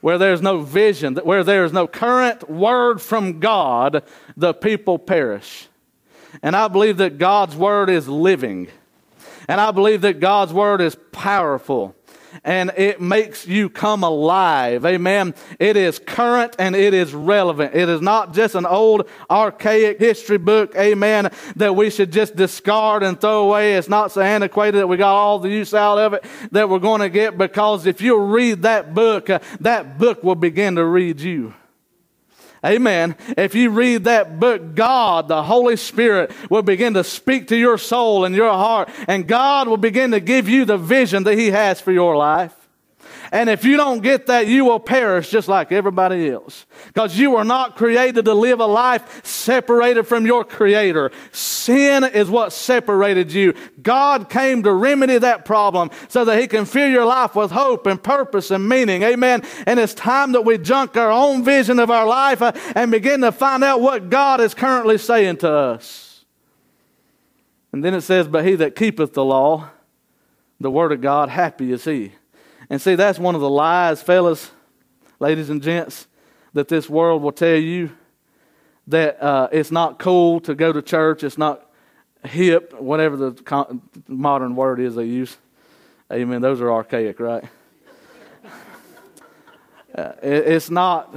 where 0.00 0.16
there's 0.16 0.40
no 0.40 0.60
vision, 0.60 1.16
where 1.16 1.44
there 1.44 1.64
is 1.64 1.72
no 1.74 1.86
current 1.86 2.48
word 2.48 3.02
from 3.02 3.38
God, 3.40 4.02
the 4.34 4.54
people 4.54 4.98
perish. 4.98 5.68
And 6.42 6.56
I 6.56 6.68
believe 6.68 6.96
that 6.98 7.18
God's 7.18 7.54
word 7.54 7.90
is 7.90 8.08
living. 8.08 8.68
And 9.46 9.60
I 9.60 9.72
believe 9.72 10.00
that 10.02 10.18
God's 10.20 10.54
word 10.54 10.80
is 10.80 10.96
powerful 11.12 11.94
and 12.44 12.72
it 12.76 13.00
makes 13.00 13.46
you 13.46 13.68
come 13.68 14.02
alive. 14.02 14.84
Amen. 14.84 15.34
It 15.58 15.76
is 15.76 15.98
current 15.98 16.56
and 16.58 16.74
it 16.74 16.94
is 16.94 17.14
relevant. 17.14 17.74
It 17.74 17.88
is 17.88 18.00
not 18.00 18.34
just 18.34 18.54
an 18.54 18.66
old 18.66 19.08
archaic 19.30 19.98
history 19.98 20.38
book, 20.38 20.74
amen, 20.76 21.30
that 21.56 21.76
we 21.76 21.90
should 21.90 22.12
just 22.12 22.36
discard 22.36 23.02
and 23.02 23.20
throw 23.20 23.48
away. 23.48 23.74
It's 23.74 23.88
not 23.88 24.12
so 24.12 24.20
antiquated 24.20 24.78
that 24.78 24.86
we 24.86 24.96
got 24.96 25.14
all 25.14 25.38
the 25.38 25.48
use 25.48 25.74
out 25.74 25.98
of 25.98 26.14
it 26.14 26.24
that 26.52 26.68
we're 26.68 26.78
going 26.78 27.00
to 27.00 27.08
get 27.08 27.38
because 27.38 27.86
if 27.86 28.00
you 28.00 28.18
read 28.18 28.62
that 28.62 28.94
book, 28.94 29.30
uh, 29.30 29.40
that 29.60 29.98
book 29.98 30.22
will 30.22 30.34
begin 30.34 30.76
to 30.76 30.84
read 30.84 31.20
you. 31.20 31.54
Amen. 32.64 33.16
If 33.36 33.54
you 33.54 33.70
read 33.70 34.04
that 34.04 34.40
book, 34.40 34.74
God, 34.74 35.28
the 35.28 35.42
Holy 35.42 35.76
Spirit, 35.76 36.32
will 36.50 36.62
begin 36.62 36.94
to 36.94 37.04
speak 37.04 37.48
to 37.48 37.56
your 37.56 37.78
soul 37.78 38.24
and 38.24 38.34
your 38.34 38.52
heart, 38.52 38.88
and 39.06 39.26
God 39.26 39.68
will 39.68 39.76
begin 39.76 40.10
to 40.12 40.20
give 40.20 40.48
you 40.48 40.64
the 40.64 40.78
vision 40.78 41.24
that 41.24 41.38
He 41.38 41.50
has 41.50 41.80
for 41.80 41.92
your 41.92 42.16
life. 42.16 42.65
And 43.32 43.50
if 43.50 43.64
you 43.64 43.76
don't 43.76 44.02
get 44.02 44.26
that, 44.26 44.46
you 44.46 44.64
will 44.64 44.78
perish 44.78 45.30
just 45.30 45.48
like 45.48 45.72
everybody 45.72 46.30
else. 46.30 46.66
Because 46.86 47.18
you 47.18 47.32
were 47.32 47.44
not 47.44 47.76
created 47.76 48.24
to 48.26 48.34
live 48.34 48.60
a 48.60 48.66
life 48.66 49.24
separated 49.24 50.04
from 50.04 50.26
your 50.26 50.44
Creator. 50.44 51.10
Sin 51.32 52.04
is 52.04 52.30
what 52.30 52.52
separated 52.52 53.32
you. 53.32 53.54
God 53.82 54.28
came 54.28 54.62
to 54.62 54.72
remedy 54.72 55.18
that 55.18 55.44
problem 55.44 55.90
so 56.08 56.24
that 56.24 56.40
He 56.40 56.46
can 56.46 56.64
fill 56.64 56.88
your 56.88 57.04
life 57.04 57.34
with 57.34 57.50
hope 57.50 57.86
and 57.86 58.02
purpose 58.02 58.50
and 58.50 58.68
meaning. 58.68 59.02
Amen. 59.02 59.42
And 59.66 59.80
it's 59.80 59.94
time 59.94 60.32
that 60.32 60.44
we 60.44 60.58
junk 60.58 60.96
our 60.96 61.10
own 61.10 61.44
vision 61.44 61.78
of 61.78 61.90
our 61.90 62.06
life 62.06 62.42
uh, 62.42 62.52
and 62.74 62.90
begin 62.90 63.20
to 63.22 63.32
find 63.32 63.64
out 63.64 63.80
what 63.80 64.10
God 64.10 64.40
is 64.40 64.54
currently 64.54 64.98
saying 64.98 65.38
to 65.38 65.50
us. 65.50 66.24
And 67.72 67.84
then 67.84 67.94
it 67.94 68.02
says, 68.02 68.28
But 68.28 68.46
he 68.46 68.54
that 68.54 68.74
keepeth 68.74 69.12
the 69.12 69.24
law, 69.24 69.68
the 70.60 70.70
word 70.70 70.92
of 70.92 71.00
God, 71.00 71.28
happy 71.28 71.72
is 71.72 71.84
he. 71.84 72.12
And 72.68 72.80
see, 72.80 72.94
that's 72.94 73.18
one 73.18 73.34
of 73.34 73.40
the 73.40 73.50
lies, 73.50 74.02
fellas, 74.02 74.50
ladies 75.18 75.50
and 75.50 75.62
gents, 75.62 76.06
that 76.52 76.68
this 76.68 76.88
world 76.88 77.22
will 77.22 77.32
tell 77.32 77.56
you 77.56 77.90
that 78.88 79.22
uh, 79.22 79.48
it's 79.52 79.70
not 79.70 79.98
cool 79.98 80.40
to 80.40 80.54
go 80.54 80.72
to 80.72 80.82
church, 80.82 81.22
it's 81.24 81.38
not 81.38 81.70
hip, 82.24 82.72
whatever 82.80 83.16
the 83.16 83.80
modern 84.08 84.56
word 84.56 84.80
is 84.80 84.94
they 84.94 85.04
use. 85.04 85.36
Amen. 86.12 86.40
Those 86.40 86.60
are 86.60 86.72
archaic, 86.72 87.18
right? 87.18 87.44
uh, 89.94 90.12
it, 90.22 90.46
it's 90.48 90.70
not. 90.70 91.14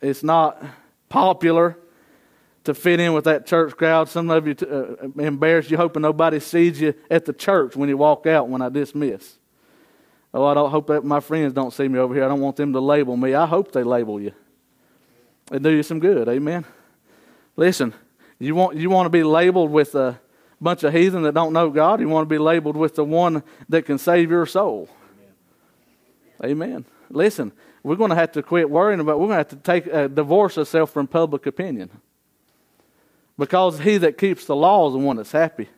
It's 0.00 0.22
not 0.22 0.62
popular 1.08 1.78
to 2.64 2.74
fit 2.74 3.00
in 3.00 3.12
with 3.12 3.24
that 3.24 3.46
church 3.46 3.76
crowd. 3.76 4.08
Some 4.08 4.30
of 4.30 4.46
you 4.46 4.54
t- 4.54 4.66
uh, 4.68 5.08
embarrassed 5.18 5.70
you, 5.70 5.76
hoping 5.76 6.02
nobody 6.02 6.40
sees 6.40 6.80
you 6.80 6.94
at 7.10 7.24
the 7.24 7.32
church 7.32 7.76
when 7.76 7.88
you 7.88 7.96
walk 7.96 8.26
out 8.26 8.48
when 8.48 8.60
I 8.60 8.68
dismiss. 8.68 9.38
Oh, 10.36 10.44
I 10.44 10.52
don't 10.52 10.70
hope 10.70 10.88
that 10.88 11.02
my 11.02 11.20
friends 11.20 11.54
don't 11.54 11.72
see 11.72 11.88
me 11.88 11.98
over 11.98 12.12
here. 12.12 12.22
I 12.22 12.28
don't 12.28 12.42
want 12.42 12.56
them 12.56 12.74
to 12.74 12.80
label 12.80 13.16
me. 13.16 13.32
I 13.32 13.46
hope 13.46 13.72
they 13.72 13.82
label 13.82 14.20
you. 14.20 14.32
It 15.50 15.62
do 15.62 15.70
you 15.70 15.82
some 15.82 15.98
good. 15.98 16.28
Amen. 16.28 16.66
Listen, 17.56 17.94
you 18.38 18.54
want 18.54 18.76
you 18.76 18.90
want 18.90 19.06
to 19.06 19.10
be 19.10 19.22
labeled 19.22 19.70
with 19.70 19.94
a 19.94 20.20
bunch 20.60 20.84
of 20.84 20.92
heathen 20.92 21.22
that 21.22 21.32
don't 21.32 21.54
know 21.54 21.70
God. 21.70 22.00
You 22.00 22.10
want 22.10 22.28
to 22.28 22.32
be 22.32 22.36
labeled 22.36 22.76
with 22.76 22.96
the 22.96 23.04
one 23.04 23.44
that 23.70 23.86
can 23.86 23.96
save 23.96 24.30
your 24.30 24.44
soul. 24.44 24.90
Amen. 26.44 26.68
Amen. 26.68 26.84
Listen, 27.08 27.50
we're 27.82 27.96
going 27.96 28.10
to 28.10 28.16
have 28.16 28.32
to 28.32 28.42
quit 28.42 28.68
worrying 28.68 29.00
about. 29.00 29.18
We're 29.18 29.28
going 29.28 29.42
to 29.42 29.48
have 29.48 29.48
to 29.48 29.56
take 29.56 29.88
uh, 29.90 30.08
divorce 30.08 30.58
ourselves 30.58 30.92
from 30.92 31.06
public 31.06 31.46
opinion, 31.46 31.88
because 33.38 33.78
he 33.78 33.96
that 33.96 34.18
keeps 34.18 34.44
the 34.44 34.56
law 34.56 34.88
is 34.88 34.92
the 34.92 34.98
one 34.98 35.16
that's 35.16 35.32
happy. 35.32 35.70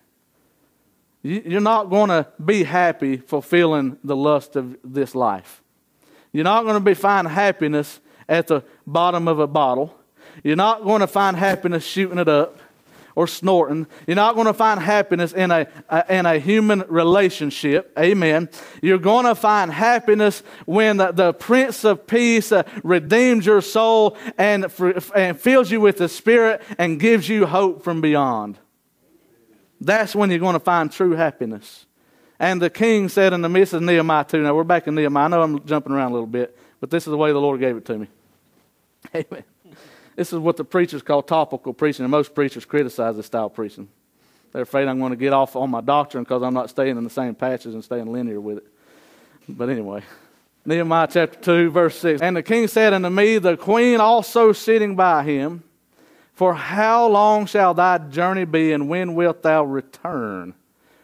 You're 1.22 1.60
not 1.60 1.90
going 1.90 2.08
to 2.10 2.28
be 2.42 2.62
happy 2.62 3.16
fulfilling 3.16 3.98
the 4.04 4.16
lust 4.16 4.56
of 4.56 4.76
this 4.84 5.14
life. 5.14 5.62
You're 6.32 6.44
not 6.44 6.62
going 6.62 6.74
to 6.74 6.80
be 6.80 6.94
find 6.94 7.26
happiness 7.26 8.00
at 8.28 8.46
the 8.46 8.62
bottom 8.86 9.26
of 9.26 9.38
a 9.40 9.46
bottle. 9.46 9.98
You're 10.44 10.56
not 10.56 10.84
going 10.84 11.00
to 11.00 11.06
find 11.06 11.36
happiness 11.36 11.84
shooting 11.84 12.18
it 12.18 12.28
up 12.28 12.60
or 13.16 13.26
snorting. 13.26 13.88
You're 14.06 14.14
not 14.14 14.36
going 14.36 14.46
to 14.46 14.54
find 14.54 14.78
happiness 14.78 15.32
in 15.32 15.50
a, 15.50 15.66
a, 15.88 16.04
in 16.08 16.24
a 16.24 16.38
human 16.38 16.84
relationship. 16.86 17.92
Amen. 17.98 18.48
You're 18.80 18.98
going 18.98 19.24
to 19.24 19.34
find 19.34 19.72
happiness 19.72 20.44
when 20.66 20.98
the, 20.98 21.10
the 21.10 21.32
Prince 21.32 21.82
of 21.82 22.06
Peace 22.06 22.52
uh, 22.52 22.62
redeems 22.84 23.44
your 23.44 23.60
soul 23.60 24.16
and, 24.36 24.66
and 25.16 25.40
fills 25.40 25.68
you 25.72 25.80
with 25.80 25.98
the 25.98 26.08
Spirit 26.08 26.62
and 26.78 27.00
gives 27.00 27.28
you 27.28 27.46
hope 27.46 27.82
from 27.82 28.00
beyond. 28.00 28.56
That's 29.80 30.14
when 30.14 30.30
you're 30.30 30.38
going 30.38 30.54
to 30.54 30.60
find 30.60 30.90
true 30.90 31.12
happiness. 31.12 31.86
And 32.40 32.62
the 32.62 32.70
king 32.70 33.08
said 33.08 33.32
in 33.32 33.42
the 33.42 33.48
midst 33.48 33.74
of 33.74 33.82
Nehemiah 33.82 34.24
2, 34.24 34.42
now 34.42 34.54
we're 34.54 34.64
back 34.64 34.86
in 34.86 34.94
Nehemiah. 34.94 35.24
I 35.24 35.28
know 35.28 35.42
I'm 35.42 35.64
jumping 35.64 35.92
around 35.92 36.12
a 36.12 36.14
little 36.14 36.26
bit, 36.26 36.56
but 36.80 36.90
this 36.90 37.06
is 37.06 37.10
the 37.10 37.16
way 37.16 37.32
the 37.32 37.40
Lord 37.40 37.60
gave 37.60 37.76
it 37.76 37.84
to 37.86 37.98
me. 37.98 38.08
Amen. 39.14 39.44
This 40.14 40.32
is 40.32 40.38
what 40.38 40.56
the 40.56 40.64
preachers 40.64 41.02
call 41.02 41.22
topical 41.22 41.72
preaching, 41.72 42.04
and 42.04 42.10
most 42.10 42.34
preachers 42.34 42.64
criticize 42.64 43.16
this 43.16 43.26
style 43.26 43.46
of 43.46 43.54
preaching. 43.54 43.88
They're 44.52 44.62
afraid 44.62 44.88
I'm 44.88 44.98
going 44.98 45.10
to 45.10 45.16
get 45.16 45.32
off 45.32 45.56
on 45.56 45.70
my 45.70 45.80
doctrine 45.80 46.24
because 46.24 46.42
I'm 46.42 46.54
not 46.54 46.70
staying 46.70 46.96
in 46.96 47.04
the 47.04 47.10
same 47.10 47.34
patches 47.34 47.74
and 47.74 47.84
staying 47.84 48.10
linear 48.10 48.40
with 48.40 48.58
it. 48.58 48.66
But 49.48 49.68
anyway, 49.68 50.02
Nehemiah 50.64 51.08
chapter 51.10 51.38
2, 51.38 51.70
verse 51.70 51.98
6. 52.00 52.22
And 52.22 52.36
the 52.36 52.42
king 52.42 52.66
said 52.66 52.92
unto 52.92 53.10
me, 53.10 53.38
The 53.38 53.56
queen 53.56 54.00
also 54.00 54.52
sitting 54.52 54.96
by 54.96 55.24
him, 55.24 55.62
for 56.38 56.54
how 56.54 57.08
long 57.08 57.46
shall 57.46 57.74
thy 57.74 57.98
journey 57.98 58.44
be, 58.44 58.70
and 58.70 58.88
when 58.88 59.16
wilt 59.16 59.42
thou 59.42 59.64
return? 59.64 60.54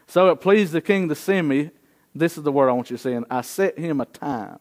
So 0.07 0.29
it 0.29 0.37
pleased 0.37 0.71
the 0.71 0.79
king 0.79 1.09
to 1.09 1.15
send 1.15 1.49
me. 1.49 1.71
This 2.15 2.37
is 2.37 2.43
the 2.43 2.53
word 2.53 2.69
I 2.69 2.71
want 2.71 2.89
you 2.89 2.95
to 2.95 3.03
say. 3.03 3.15
And 3.15 3.25
I 3.29 3.41
set 3.41 3.77
him 3.77 3.99
a 3.99 4.05
time. 4.05 4.59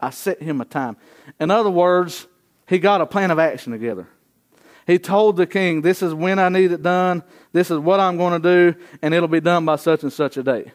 I 0.00 0.08
set 0.08 0.40
him 0.40 0.62
a 0.62 0.64
time. 0.64 0.96
In 1.38 1.50
other 1.50 1.68
words, 1.68 2.26
he 2.66 2.78
got 2.78 3.02
a 3.02 3.06
plan 3.06 3.30
of 3.30 3.38
action 3.38 3.72
together. 3.72 4.08
He 4.86 4.98
told 4.98 5.36
the 5.36 5.46
king, 5.46 5.82
This 5.82 6.00
is 6.00 6.14
when 6.14 6.38
I 6.38 6.48
need 6.48 6.72
it 6.72 6.82
done. 6.82 7.22
This 7.52 7.70
is 7.70 7.78
what 7.78 8.00
I'm 8.00 8.16
going 8.16 8.40
to 8.40 8.72
do, 8.72 8.80
and 9.02 9.12
it'll 9.12 9.28
be 9.28 9.42
done 9.42 9.66
by 9.66 9.76
such 9.76 10.02
and 10.02 10.10
such 10.10 10.38
a 10.38 10.42
day. 10.42 10.72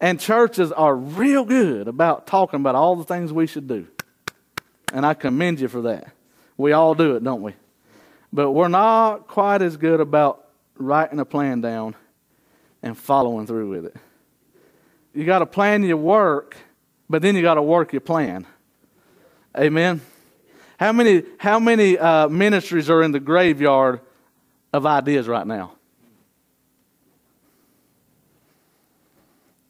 And 0.00 0.20
churches 0.20 0.70
are 0.70 0.94
real 0.94 1.44
good 1.44 1.88
about 1.88 2.28
talking 2.28 2.60
about 2.60 2.76
all 2.76 2.94
the 2.94 3.02
things 3.02 3.32
we 3.32 3.48
should 3.48 3.66
do. 3.66 3.88
And 4.92 5.04
I 5.04 5.14
commend 5.14 5.58
you 5.58 5.66
for 5.66 5.82
that. 5.82 6.12
We 6.56 6.70
all 6.70 6.94
do 6.94 7.16
it, 7.16 7.24
don't 7.24 7.42
we? 7.42 7.54
But 8.32 8.52
we're 8.52 8.68
not 8.68 9.26
quite 9.26 9.62
as 9.62 9.76
good 9.76 10.00
about 10.00 10.48
writing 10.76 11.18
a 11.18 11.24
plan 11.24 11.60
down 11.60 11.94
and 12.82 12.96
following 12.96 13.46
through 13.46 13.70
with 13.70 13.86
it. 13.86 13.96
You 15.14 15.24
got 15.24 15.40
to 15.40 15.46
plan 15.46 15.82
your 15.82 15.96
work, 15.96 16.56
but 17.08 17.22
then 17.22 17.34
you 17.34 17.42
got 17.42 17.54
to 17.54 17.62
work 17.62 17.92
your 17.92 18.00
plan. 18.00 18.46
Amen. 19.56 20.00
How 20.78 20.92
many 20.92 21.24
how 21.38 21.58
many 21.58 21.98
uh, 21.98 22.28
ministries 22.28 22.88
are 22.88 23.02
in 23.02 23.10
the 23.10 23.18
graveyard 23.18 24.00
of 24.72 24.86
ideas 24.86 25.26
right 25.26 25.46
now? 25.46 25.72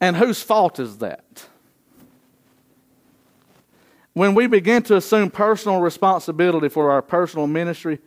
And 0.01 0.17
whose 0.17 0.43
fault 0.43 0.79
is 0.79 0.99
that? 0.99 1.47
When 4.13 4.35
we 4.35 4.47
begin 4.47 4.83
to 4.85 4.97
assume 4.97 5.31
personal 5.31 5.81
responsibility 5.81 6.69
for 6.69 6.91
our 6.91 7.03
personal 7.03 7.47
ministry, 7.47 8.01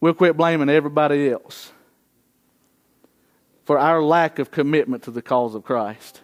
we'll 0.00 0.14
quit 0.14 0.36
blaming 0.36 0.68
everybody 0.68 1.30
else 1.30 1.72
for 3.64 3.78
our 3.78 4.02
lack 4.02 4.38
of 4.38 4.50
commitment 4.50 5.02
to 5.04 5.10
the 5.10 5.22
cause 5.22 5.54
of 5.54 5.62
Christ. 5.62 6.22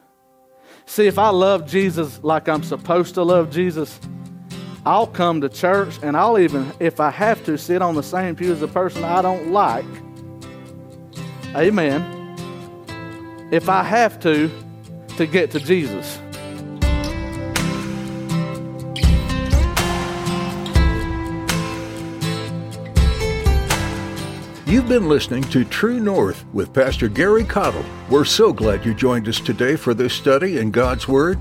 See, 0.86 1.06
if 1.06 1.18
I 1.18 1.28
love 1.30 1.66
Jesus 1.66 2.22
like 2.22 2.48
I'm 2.48 2.62
supposed 2.62 3.14
to 3.14 3.22
love 3.22 3.50
Jesus, 3.50 3.98
I'll 4.86 5.06
come 5.06 5.40
to 5.40 5.48
church 5.48 5.98
and 6.02 6.16
I'll 6.16 6.38
even, 6.38 6.72
if 6.78 7.00
I 7.00 7.10
have 7.10 7.44
to, 7.44 7.56
sit 7.56 7.80
on 7.80 7.94
the 7.94 8.02
same 8.02 8.36
pew 8.36 8.52
as 8.52 8.62
a 8.62 8.68
person 8.68 9.04
I 9.04 9.22
don't 9.22 9.50
like. 9.50 9.86
Amen. 11.54 12.02
If 13.50 13.68
I 13.68 13.82
have 13.82 14.20
to, 14.20 14.50
to 15.16 15.26
get 15.26 15.50
to 15.52 15.60
Jesus. 15.60 16.18
You've 24.74 24.88
been 24.88 25.08
listening 25.08 25.44
to 25.44 25.64
True 25.64 26.00
North 26.00 26.44
with 26.52 26.72
Pastor 26.72 27.08
Gary 27.08 27.44
Caudill. 27.44 27.84
We're 28.10 28.24
so 28.24 28.52
glad 28.52 28.84
you 28.84 28.92
joined 28.92 29.28
us 29.28 29.38
today 29.38 29.76
for 29.76 29.94
this 29.94 30.12
study 30.12 30.58
in 30.58 30.72
God's 30.72 31.06
Word. 31.06 31.38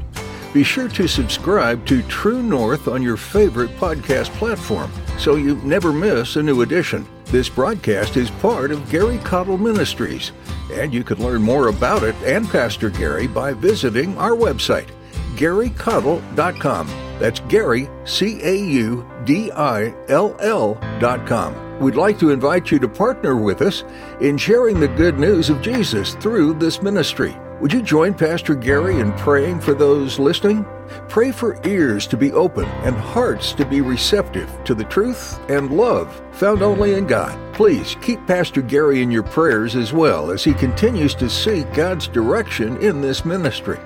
Be 0.53 0.63
sure 0.63 0.87
to 0.89 1.07
subscribe 1.07 1.83
to 1.87 2.03
True 2.03 2.43
North 2.43 2.87
on 2.87 3.01
your 3.01 3.17
favorite 3.17 3.71
podcast 3.77 4.29
platform 4.35 4.91
so 5.17 5.35
you 5.35 5.55
never 5.63 5.91
miss 5.91 6.35
a 6.35 6.43
new 6.43 6.61
edition. 6.61 7.07
This 7.25 7.49
broadcast 7.49 8.17
is 8.17 8.29
part 8.29 8.69
of 8.69 8.87
Gary 8.91 9.17
Caudill 9.17 9.59
Ministries, 9.59 10.31
and 10.71 10.93
you 10.93 11.03
can 11.03 11.17
learn 11.17 11.41
more 11.41 11.69
about 11.69 12.03
it 12.03 12.13
and 12.23 12.47
Pastor 12.47 12.91
Gary 12.91 13.25
by 13.25 13.53
visiting 13.53 14.15
our 14.19 14.33
website, 14.33 14.89
garycaudill.com. 15.37 16.87
That's 17.17 17.39
Gary, 17.39 17.89
C 18.05 18.39
A 18.43 18.55
U 18.55 19.09
D 19.25 19.51
I 19.51 19.91
L 20.07 20.37
L.com. 20.39 21.62
We'd 21.79 21.95
like 21.95 22.19
to 22.19 22.29
invite 22.29 22.71
you 22.71 22.79
to 22.79 22.87
partner 22.87 23.35
with 23.35 23.61
us 23.61 23.83
in 24.21 24.37
sharing 24.37 24.79
the 24.79 24.87
good 24.87 25.17
news 25.17 25.49
of 25.49 25.61
Jesus 25.61 26.13
through 26.15 26.53
this 26.53 26.81
ministry. 26.81 27.35
Would 27.61 27.73
you 27.73 27.81
join 27.81 28.13
Pastor 28.13 28.55
Gary 28.55 28.99
in 28.99 29.11
praying 29.13 29.61
for 29.61 29.73
those 29.73 30.19
listening? 30.19 30.65
Pray 31.09 31.31
for 31.31 31.59
ears 31.65 32.05
to 32.07 32.17
be 32.17 32.31
open 32.33 32.65
and 32.83 32.95
hearts 32.95 33.53
to 33.53 33.65
be 33.65 33.81
receptive 33.81 34.51
to 34.65 34.75
the 34.75 34.83
truth 34.83 35.39
and 35.49 35.75
love 35.75 36.21
found 36.31 36.61
only 36.61 36.93
in 36.93 37.07
God. 37.07 37.37
Please 37.53 37.95
keep 38.01 38.25
Pastor 38.27 38.61
Gary 38.61 39.01
in 39.01 39.09
your 39.09 39.23
prayers 39.23 39.75
as 39.75 39.93
well 39.93 40.29
as 40.29 40.43
he 40.43 40.53
continues 40.53 41.15
to 41.15 41.29
seek 41.29 41.71
God's 41.73 42.07
direction 42.07 42.77
in 42.83 43.01
this 43.01 43.25
ministry. 43.25 43.79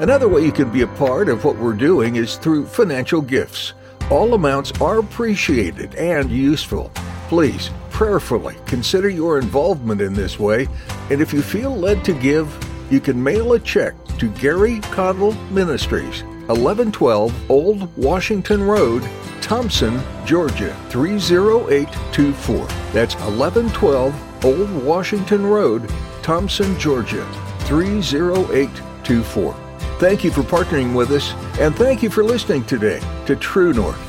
Another 0.00 0.28
way 0.28 0.44
you 0.44 0.52
can 0.52 0.70
be 0.72 0.82
a 0.82 0.86
part 0.86 1.28
of 1.28 1.44
what 1.44 1.56
we're 1.56 1.72
doing 1.72 2.16
is 2.16 2.36
through 2.36 2.66
financial 2.66 3.20
gifts. 3.20 3.74
All 4.10 4.34
amounts 4.34 4.72
are 4.80 4.98
appreciated 4.98 5.94
and 5.96 6.30
useful. 6.30 6.90
Please 7.28 7.70
prayerfully 7.90 8.56
consider 8.64 9.10
your 9.10 9.38
involvement 9.38 10.00
in 10.00 10.14
this 10.14 10.38
way, 10.38 10.66
and 11.10 11.20
if 11.20 11.30
you 11.30 11.42
feel 11.42 11.76
led 11.76 12.02
to 12.06 12.14
give, 12.14 12.48
you 12.90 13.00
can 13.00 13.22
mail 13.22 13.52
a 13.52 13.60
check 13.60 13.94
to 14.16 14.30
Gary 14.30 14.80
Caudill 14.94 15.36
Ministries, 15.50 16.22
1112 16.46 17.50
Old 17.50 17.94
Washington 17.98 18.62
Road, 18.62 19.06
Thomson, 19.42 20.00
Georgia 20.24 20.74
30824. 20.88 22.66
That's 22.94 23.14
1112 23.16 24.44
Old 24.46 24.84
Washington 24.84 25.44
Road, 25.44 25.86
Thomson, 26.22 26.78
Georgia 26.78 27.26
30824. 27.66 29.54
Thank 29.98 30.24
you 30.24 30.30
for 30.30 30.42
partnering 30.42 30.94
with 30.94 31.10
us, 31.10 31.34
and 31.60 31.76
thank 31.76 32.02
you 32.02 32.08
for 32.08 32.24
listening 32.24 32.64
today 32.64 33.02
to 33.26 33.36
True 33.36 33.74
North. 33.74 34.07